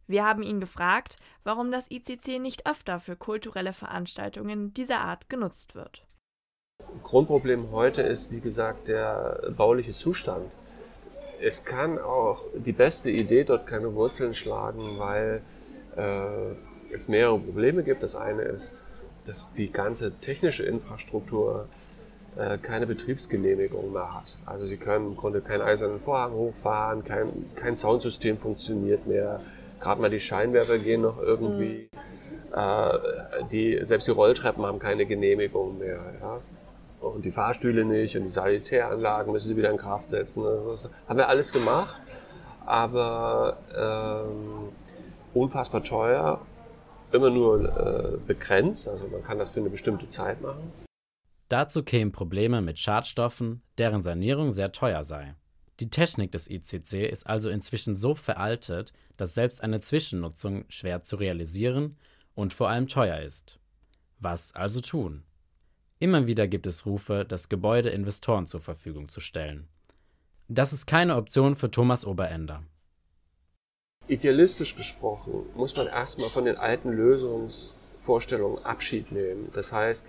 Wir 0.09 0.25
haben 0.25 0.41
ihn 0.41 0.59
gefragt, 0.59 1.17
warum 1.43 1.71
das 1.71 1.85
ICC 1.91 2.39
nicht 2.39 2.67
öfter 2.67 2.99
für 2.99 3.15
kulturelle 3.15 3.73
Veranstaltungen 3.73 4.73
dieser 4.73 5.01
Art 5.01 5.29
genutzt 5.29 5.75
wird. 5.75 6.03
Grundproblem 7.03 7.71
heute 7.71 8.01
ist, 8.01 8.31
wie 8.31 8.39
gesagt, 8.39 8.87
der 8.87 9.53
bauliche 9.55 9.93
Zustand. 9.93 10.51
Es 11.39 11.63
kann 11.63 11.99
auch 11.99 12.39
die 12.55 12.71
beste 12.71 13.11
Idee 13.11 13.43
dort 13.43 13.67
keine 13.67 13.93
Wurzeln 13.93 14.33
schlagen, 14.33 14.81
weil 14.97 15.43
äh, 15.95 16.91
es 16.91 17.07
mehrere 17.07 17.37
Probleme 17.37 17.83
gibt. 17.83 18.01
Das 18.01 18.15
eine 18.15 18.41
ist, 18.41 18.73
dass 19.27 19.53
die 19.53 19.71
ganze 19.71 20.11
technische 20.21 20.63
Infrastruktur 20.63 21.69
äh, 22.35 22.57
keine 22.57 22.87
Betriebsgenehmigung 22.87 23.93
mehr 23.93 24.11
hat. 24.11 24.37
Also 24.47 24.65
Sie 24.65 24.77
können 24.77 25.09
im 25.09 25.15
Grunde 25.15 25.41
keinen 25.41 25.61
eisernen 25.61 25.99
Vorhang 25.99 26.31
hochfahren, 26.31 27.03
kein, 27.03 27.29
kein 27.55 27.75
Soundsystem 27.75 28.39
funktioniert 28.39 29.05
mehr. 29.05 29.39
Gerade 29.79 30.01
mal 30.01 30.09
die 30.09 30.19
Scheinwerfer 30.19 30.77
gehen 30.77 31.01
noch 31.01 31.21
irgendwie. 31.21 31.89
Mhm. 31.91 32.57
Äh, 32.57 33.43
die, 33.51 33.79
selbst 33.83 34.07
die 34.07 34.11
Rolltreppen 34.11 34.65
haben 34.65 34.79
keine 34.79 35.05
Genehmigung 35.05 35.77
mehr. 35.77 35.99
Ja? 36.21 36.41
und 37.01 37.23
die 37.23 37.31
Fahrstühle 37.31 37.85
nicht 37.85 38.15
und 38.15 38.23
die 38.23 38.29
Sanitäranlagen 38.29 39.31
müssen 39.31 39.47
sie 39.47 39.57
wieder 39.57 39.71
in 39.71 39.77
Kraft 39.77 40.09
setzen. 40.09 40.45
Also 40.45 40.71
das 40.71 40.89
haben 41.07 41.17
wir 41.17 41.29
alles 41.29 41.51
gemacht, 41.51 41.99
aber 42.65 43.57
ähm, 43.75 44.69
unfassbar 45.33 45.83
teuer, 45.83 46.41
immer 47.11 47.29
nur 47.29 47.63
äh, 47.63 48.17
begrenzt, 48.27 48.87
also 48.87 49.07
man 49.07 49.23
kann 49.23 49.39
das 49.39 49.49
für 49.51 49.59
eine 49.59 49.69
bestimmte 49.69 50.09
Zeit 50.09 50.41
machen. 50.41 50.71
Dazu 51.47 51.81
kämen 51.83 52.11
Probleme 52.11 52.61
mit 52.61 52.77
Schadstoffen, 52.77 53.63
deren 53.77 54.01
Sanierung 54.01 54.51
sehr 54.51 54.71
teuer 54.71 55.03
sei. 55.03 55.33
Die 55.79 55.89
Technik 55.89 56.33
des 56.33 56.49
ICC 56.49 57.09
ist 57.09 57.25
also 57.25 57.49
inzwischen 57.49 57.95
so 57.95 58.13
veraltet, 58.13 58.91
dass 59.15 59.33
selbst 59.33 59.63
eine 59.63 59.79
Zwischennutzung 59.79 60.65
schwer 60.67 61.03
zu 61.03 61.15
realisieren 61.15 61.95
und 62.35 62.53
vor 62.53 62.69
allem 62.69 62.87
teuer 62.87 63.19
ist. 63.19 63.59
Was 64.19 64.53
also 64.53 64.81
tun? 64.81 65.23
Immer 65.99 66.27
wieder 66.27 66.47
gibt 66.47 66.67
es 66.67 66.85
Rufe, 66.85 67.25
das 67.27 67.47
Gebäude 67.47 67.89
Investoren 67.89 68.47
zur 68.47 68.59
Verfügung 68.59 69.07
zu 69.07 69.21
stellen. 69.21 69.69
Das 70.49 70.73
ist 70.73 70.85
keine 70.85 71.15
Option 71.15 71.55
für 71.55 71.71
Thomas 71.71 72.05
Oberender. 72.05 72.63
Idealistisch 74.07 74.75
gesprochen 74.75 75.45
muss 75.55 75.75
man 75.75 75.87
erstmal 75.87 76.29
von 76.29 76.45
den 76.45 76.57
alten 76.57 76.91
Lösungsvorstellungen 76.91 78.65
Abschied 78.65 79.11
nehmen. 79.11 79.49
Das 79.53 79.71
heißt, 79.71 80.05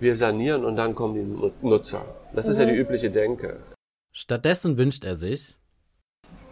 wir 0.00 0.16
sanieren 0.16 0.64
und 0.64 0.76
dann 0.76 0.94
kommen 0.94 1.14
die 1.14 1.66
Nutzer. 1.66 2.04
Das 2.34 2.46
mhm. 2.46 2.52
ist 2.52 2.58
ja 2.58 2.64
die 2.66 2.72
mhm. 2.72 2.78
übliche 2.78 3.10
Denke. 3.10 3.60
Stattdessen 4.16 4.78
wünscht 4.78 5.02
er 5.02 5.16
sich 5.16 5.56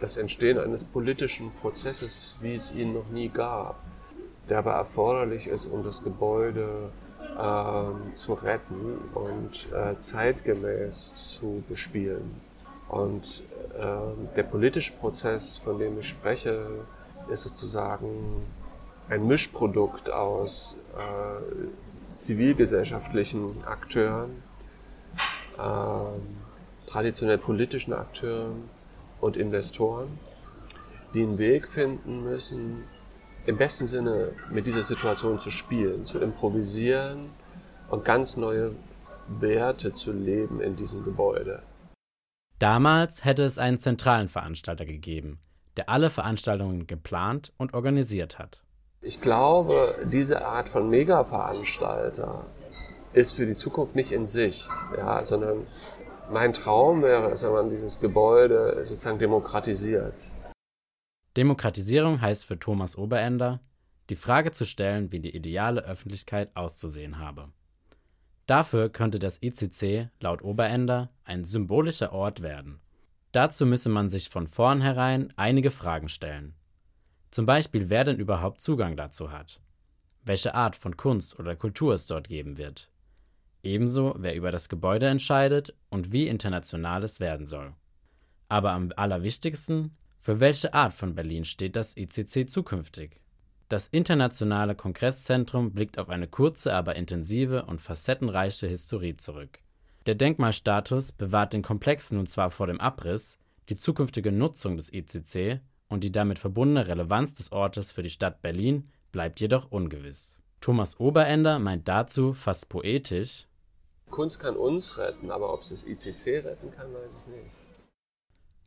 das 0.01 0.17
Entstehen 0.17 0.59
eines 0.59 0.83
politischen 0.83 1.49
Prozesses, 1.61 2.35
wie 2.41 2.55
es 2.55 2.73
ihn 2.73 2.93
noch 2.93 3.07
nie 3.07 3.29
gab, 3.29 3.81
der 4.49 4.57
aber 4.57 4.73
erforderlich 4.73 5.47
ist, 5.47 5.67
um 5.67 5.81
das 5.81 6.03
Gebäude 6.03 6.91
ähm, 7.39 8.13
zu 8.13 8.33
retten 8.33 8.97
und 9.13 9.71
äh, 9.71 9.97
zeitgemäß 9.97 11.37
zu 11.37 11.63
bespielen. 11.69 12.35
Und 12.89 13.43
äh, 13.79 14.35
der 14.35 14.43
politische 14.43 14.91
Prozess, 14.91 15.55
von 15.55 15.79
dem 15.79 15.97
ich 15.99 16.09
spreche, 16.09 16.85
ist 17.31 17.43
sozusagen 17.43 18.43
ein 19.07 19.25
Mischprodukt 19.25 20.11
aus 20.11 20.75
äh, 20.97 22.17
zivilgesellschaftlichen 22.17 23.63
Akteuren, 23.63 24.43
ähm, 25.57 26.42
traditionell 26.93 27.39
politischen 27.39 27.91
Akteuren 27.91 28.69
und 29.19 29.35
Investoren, 29.35 30.19
die 31.15 31.23
einen 31.23 31.39
Weg 31.39 31.67
finden 31.67 32.23
müssen, 32.23 32.83
im 33.47 33.57
besten 33.57 33.87
Sinne 33.87 34.33
mit 34.51 34.67
dieser 34.67 34.83
Situation 34.83 35.39
zu 35.39 35.49
spielen, 35.49 36.05
zu 36.05 36.19
improvisieren 36.19 37.31
und 37.89 38.05
ganz 38.05 38.37
neue 38.37 38.75
Werte 39.27 39.91
zu 39.93 40.11
leben 40.11 40.61
in 40.61 40.75
diesem 40.75 41.03
Gebäude. 41.03 41.63
Damals 42.59 43.25
hätte 43.25 43.43
es 43.43 43.57
einen 43.57 43.77
zentralen 43.77 44.27
Veranstalter 44.27 44.85
gegeben, 44.85 45.39
der 45.77 45.89
alle 45.89 46.11
Veranstaltungen 46.11 46.85
geplant 46.85 47.51
und 47.57 47.73
organisiert 47.73 48.37
hat. 48.37 48.61
Ich 49.01 49.19
glaube, 49.19 49.95
diese 50.05 50.45
Art 50.45 50.69
von 50.69 50.89
Mega-Veranstalter 50.89 52.45
ist 53.13 53.33
für 53.33 53.47
die 53.47 53.55
Zukunft 53.55 53.95
nicht 53.95 54.11
in 54.11 54.27
Sicht, 54.27 54.69
ja, 54.95 55.23
sondern 55.23 55.65
mein 56.33 56.53
Traum 56.53 57.01
wäre 57.01 57.31
es, 57.31 57.43
wenn 57.43 57.53
man 57.53 57.69
dieses 57.69 57.99
Gebäude 57.99 58.83
sozusagen 58.83 59.19
demokratisiert. 59.19 60.15
Demokratisierung 61.37 62.21
heißt 62.21 62.45
für 62.45 62.59
Thomas 62.59 62.97
Oberender, 62.97 63.59
die 64.09 64.15
Frage 64.15 64.51
zu 64.51 64.65
stellen, 64.65 65.11
wie 65.11 65.19
die 65.19 65.35
ideale 65.35 65.81
Öffentlichkeit 65.85 66.55
auszusehen 66.55 67.19
habe. 67.19 67.49
Dafür 68.45 68.89
könnte 68.89 69.19
das 69.19 69.41
ICC 69.41 70.09
laut 70.19 70.43
Oberender 70.43 71.09
ein 71.23 71.43
symbolischer 71.43 72.11
Ort 72.11 72.41
werden. 72.41 72.81
Dazu 73.31 73.65
müsse 73.65 73.89
man 73.89 74.09
sich 74.09 74.29
von 74.29 74.47
vornherein 74.47 75.33
einige 75.37 75.71
Fragen 75.71 76.09
stellen. 76.09 76.53
Zum 77.31 77.45
Beispiel, 77.45 77.89
wer 77.89 78.03
denn 78.03 78.19
überhaupt 78.19 78.61
Zugang 78.61 78.95
dazu 78.95 79.31
hat, 79.31 79.59
welche 80.23 80.53
Art 80.53 80.75
von 80.75 80.97
Kunst 80.97 81.39
oder 81.39 81.55
Kultur 81.55 81.93
es 81.93 82.05
dort 82.05 82.27
geben 82.27 82.57
wird, 82.57 82.91
ebenso 83.63 84.15
wer 84.17 84.35
über 84.35 84.51
das 84.51 84.69
Gebäude 84.69 85.07
entscheidet 85.07 85.73
und 85.89 86.11
wie 86.11 86.27
international 86.27 87.03
es 87.03 87.19
werden 87.19 87.47
soll. 87.47 87.73
Aber 88.49 88.71
am 88.71 88.91
allerwichtigsten, 88.95 89.97
für 90.19 90.39
welche 90.39 90.73
Art 90.73 90.93
von 90.93 91.15
Berlin 91.15 91.45
steht 91.45 91.75
das 91.75 91.97
ICC 91.97 92.49
zukünftig? 92.49 93.19
Das 93.69 93.87
Internationale 93.87 94.75
Kongresszentrum 94.75 95.73
blickt 95.73 95.97
auf 95.97 96.09
eine 96.09 96.27
kurze, 96.27 96.73
aber 96.73 96.95
intensive 96.95 97.65
und 97.65 97.81
facettenreiche 97.81 98.67
Historie 98.67 99.17
zurück. 99.17 99.59
Der 100.05 100.15
Denkmalstatus 100.15 101.11
bewahrt 101.11 101.53
den 101.53 101.61
Komplex 101.61 102.11
nun 102.11 102.27
zwar 102.27 102.51
vor 102.51 102.67
dem 102.67 102.79
Abriss, 102.79 103.39
die 103.69 103.75
zukünftige 103.75 104.31
Nutzung 104.31 104.77
des 104.77 104.93
ICC 104.93 105.61
und 105.87 106.03
die 106.03 106.11
damit 106.11 106.39
verbundene 106.39 106.87
Relevanz 106.87 107.33
des 107.33 107.51
Ortes 107.51 107.91
für 107.91 108.03
die 108.03 108.09
Stadt 108.09 108.41
Berlin 108.41 108.85
bleibt 109.11 109.39
jedoch 109.39 109.71
ungewiss. 109.71 110.39
Thomas 110.59 110.99
Oberender 110.99 111.59
meint 111.59 111.87
dazu 111.87 112.33
fast 112.33 112.69
poetisch: 112.69 113.47
Kunst 114.13 114.39
kann 114.39 114.55
uns 114.55 114.99
retten, 114.99 115.31
aber 115.31 115.51
ob 115.51 115.61
es 115.61 115.69
das 115.69 115.87
ICC 115.87 116.45
retten 116.45 116.69
kann, 116.69 116.93
weiß 116.93 117.17
ich 117.19 117.27
nicht. 117.33 117.55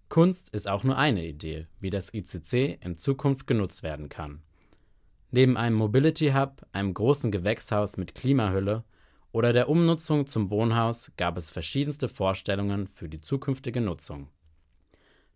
Kunst 0.08 0.48
ist 0.48 0.66
auch 0.68 0.82
nur 0.82 0.98
eine 0.98 1.24
Idee, 1.24 1.68
wie 1.78 1.90
das 1.90 2.12
ICC 2.12 2.80
in 2.82 2.96
Zukunft 2.96 3.46
genutzt 3.46 3.84
werden 3.84 4.08
kann. 4.08 4.42
Neben 5.30 5.56
einem 5.56 5.76
Mobility 5.76 6.32
Hub, 6.32 6.66
einem 6.72 6.92
großen 6.92 7.30
Gewächshaus 7.30 7.96
mit 7.96 8.16
Klimahülle 8.16 8.82
oder 9.30 9.52
der 9.52 9.68
Umnutzung 9.68 10.26
zum 10.26 10.50
Wohnhaus 10.50 11.12
gab 11.16 11.36
es 11.36 11.50
verschiedenste 11.50 12.08
Vorstellungen 12.08 12.88
für 12.88 13.08
die 13.08 13.20
zukünftige 13.20 13.80
Nutzung. 13.80 14.28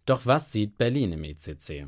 Doch 0.07 0.27
was 0.27 0.51
sieht 0.51 0.77
Berlin 0.77 1.13
im 1.13 1.23
ECC? 1.23 1.87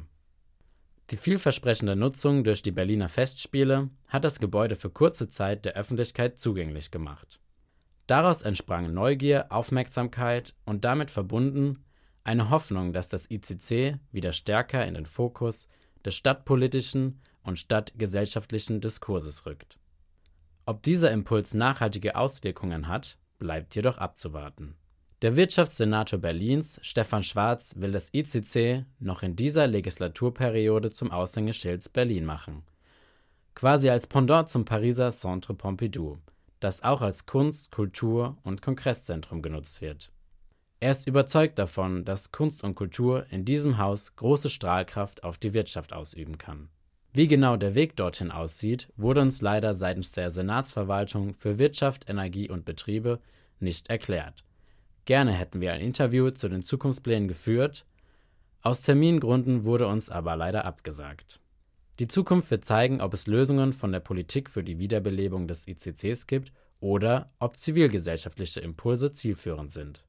Die 1.11 1.17
vielversprechende 1.17 1.97
Nutzung 1.97 2.45
durch 2.45 2.63
die 2.63 2.71
Berliner 2.71 3.09
Festspiele 3.09 3.91
hat 4.07 4.23
das 4.23 4.39
Gebäude 4.39 4.77
für 4.77 4.91
kurze 4.91 5.29
Zeit 5.29 5.65
der 5.65 5.75
Öffentlichkeit 5.75 6.39
zugänglich 6.39 6.93
gemacht. 6.93 7.41
Daraus 8.07 8.43
entsprangen 8.43 8.95
Neugier, 8.95 9.47
Aufmerksamkeit 9.51 10.55
und 10.65 10.85
damit 10.85 11.11
verbunden 11.11 11.85
eine 12.25 12.51
Hoffnung, 12.51 12.93
dass 12.93 13.09
das 13.09 13.31
ICC 13.31 13.99
wieder 14.13 14.33
stärker 14.33 14.87
in 14.87 14.95
den 14.95 15.07
Fokus 15.07 15.69
des 16.05 16.15
stadtpolitischen 16.15 17.21
und 17.43 17.59
stadtgesellschaftlichen 17.59 18.81
Diskurses 18.81 19.47
rückt. 19.47 19.79
Ob 20.67 20.83
dieser 20.83 21.11
Impuls 21.11 21.55
nachhaltige 21.55 22.15
Auswirkungen 22.15 22.87
hat, 22.87 23.19
bleibt 23.39 23.75
jedoch 23.75 23.99
abzuwarten. 23.99 24.77
Der 25.23 25.37
Wirtschaftssenator 25.37 26.19
Berlins, 26.19 26.79
Stefan 26.83 27.23
Schwarz, 27.23 27.75
will 27.77 27.93
das 27.93 28.11
ICC 28.13 28.85
noch 28.99 29.23
in 29.23 29.37
dieser 29.37 29.67
Legislaturperiode 29.67 30.91
zum 30.91 31.11
Aushängeschild 31.11 31.93
Berlin 31.93 32.25
machen. 32.25 32.65
Quasi 33.55 33.91
als 33.91 34.07
Pendant 34.07 34.49
zum 34.49 34.65
Pariser 34.65 35.11
Centre 35.11 35.55
Pompidou, 35.55 36.19
das 36.63 36.83
auch 36.83 37.01
als 37.01 37.27
Kunst-, 37.27 37.73
Kultur- 37.73 38.37
und 38.43 38.63
Kongresszentrum 38.63 39.43
genutzt 39.43 39.81
wird. 39.81 40.11
Er 40.81 40.91
ist 40.91 41.07
überzeugt 41.07 41.59
davon, 41.59 42.05
dass 42.05 42.33
Kunst 42.33 42.65
und 42.65 42.75
Kultur 42.75 43.27
in 43.31 43.45
diesem 43.45 43.79
Haus 43.79 44.17
große 44.17 44.51
Strahlkraft 44.51 45.23
auf 45.23 45.39
die 45.39 45.55
Wirtschaft 45.55 45.93
ausüben 45.93 46.39
kann. 46.39 46.69
Wie 47.13 47.29
genau 47.29 47.57
der 47.57 47.75
Weg 47.75 47.95
dorthin 47.97 48.31
aussieht, 48.31 48.89
wurde 48.97 49.21
uns 49.21 49.41
leider 49.43 49.75
seitens 49.75 50.13
der 50.13 50.31
Senatsverwaltung 50.31 51.35
für 51.35 51.59
Wirtschaft, 51.59 52.09
Energie 52.09 52.49
und 52.49 52.65
Betriebe 52.65 53.21
nicht 53.61 53.91
erklärt. 53.91 54.45
Gerne 55.05 55.33
hätten 55.33 55.61
wir 55.61 55.73
ein 55.73 55.81
Interview 55.81 56.31
zu 56.31 56.49
den 56.49 56.63
Zukunftsplänen 56.63 57.29
geführt, 57.29 57.85
aus 58.63 58.83
Termingründen 58.83 59.65
wurde 59.65 59.89
uns 59.89 60.09
aber 60.09 60.37
leider 60.37 60.65
abgesagt. 60.65 61.41
Die 62.03 62.09
Zukunft 62.09 62.51
wird 62.51 62.65
zeigen, 62.65 63.01
ob 63.01 63.15
es 63.15 63.29
Lösungen 63.29 63.73
von 63.73 63.93
der 63.93 64.01
Politik 64.01 64.51
für 64.51 64.65
die 64.65 64.81
Wiederbelebung 64.81 65.47
des 65.47 65.69
ICCs 65.69 66.27
gibt 66.27 66.53
oder 66.81 67.31
ob 67.39 67.57
zivilgesellschaftliche 67.57 68.59
Impulse 68.59 69.13
zielführend 69.13 69.71
sind. 69.71 70.05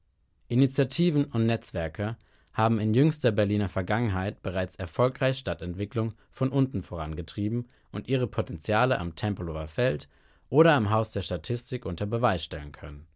Initiativen 0.48 1.26
und 1.26 1.46
Netzwerke 1.46 2.16
haben 2.52 2.80
in 2.80 2.94
jüngster 2.94 3.30
Berliner 3.30 3.68
Vergangenheit 3.68 4.42
bereits 4.42 4.74
erfolgreich 4.74 5.38
Stadtentwicklung 5.38 6.14
von 6.32 6.48
unten 6.48 6.82
vorangetrieben 6.82 7.68
und 7.92 8.08
ihre 8.08 8.26
Potenziale 8.26 8.98
am 8.98 9.14
Tempelhofer 9.14 9.68
Feld 9.68 10.08
oder 10.48 10.72
am 10.72 10.90
Haus 10.90 11.12
der 11.12 11.22
Statistik 11.22 11.86
unter 11.86 12.06
Beweis 12.06 12.42
stellen 12.42 12.72
können. 12.72 13.06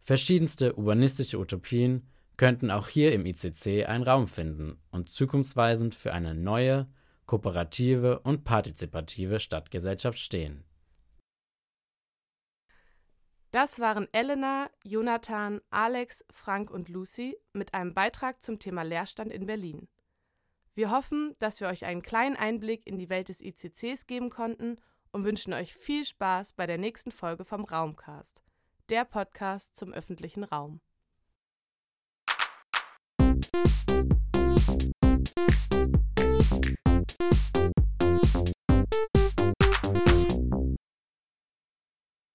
Verschiedenste 0.00 0.74
urbanistische 0.78 1.38
Utopien 1.38 2.06
könnten 2.38 2.70
auch 2.70 2.88
hier 2.88 3.12
im 3.12 3.26
ICC 3.26 3.84
einen 3.86 4.04
Raum 4.04 4.26
finden 4.26 4.78
und 4.90 5.10
zukunftsweisend 5.10 5.94
für 5.94 6.14
eine 6.14 6.34
neue, 6.34 6.86
kooperative 7.26 8.20
und 8.20 8.44
partizipative 8.44 9.40
Stadtgesellschaft 9.40 10.18
stehen. 10.18 10.64
Das 13.52 13.80
waren 13.80 14.08
Elena, 14.12 14.70
Jonathan, 14.82 15.60
Alex, 15.68 16.24
Frank 16.30 16.70
und 16.70 16.88
Lucy 16.88 17.36
mit 17.52 17.74
einem 17.74 17.92
Beitrag 17.92 18.42
zum 18.42 18.58
Thema 18.58 18.82
Leerstand 18.82 19.30
in 19.30 19.44
Berlin. 19.44 19.88
Wir 20.74 20.90
hoffen, 20.90 21.36
dass 21.38 21.60
wir 21.60 21.68
euch 21.68 21.84
einen 21.84 22.00
kleinen 22.00 22.36
Einblick 22.36 22.86
in 22.86 22.98
die 22.98 23.10
Welt 23.10 23.28
des 23.28 23.42
ICCs 23.42 24.06
geben 24.06 24.30
konnten 24.30 24.78
und 25.12 25.24
wünschen 25.24 25.52
euch 25.52 25.74
viel 25.74 26.06
Spaß 26.06 26.54
bei 26.54 26.66
der 26.66 26.78
nächsten 26.78 27.10
Folge 27.10 27.44
vom 27.44 27.64
Raumcast, 27.64 28.42
der 28.88 29.04
Podcast 29.04 29.76
zum 29.76 29.92
öffentlichen 29.92 30.44
Raum. 30.44 30.80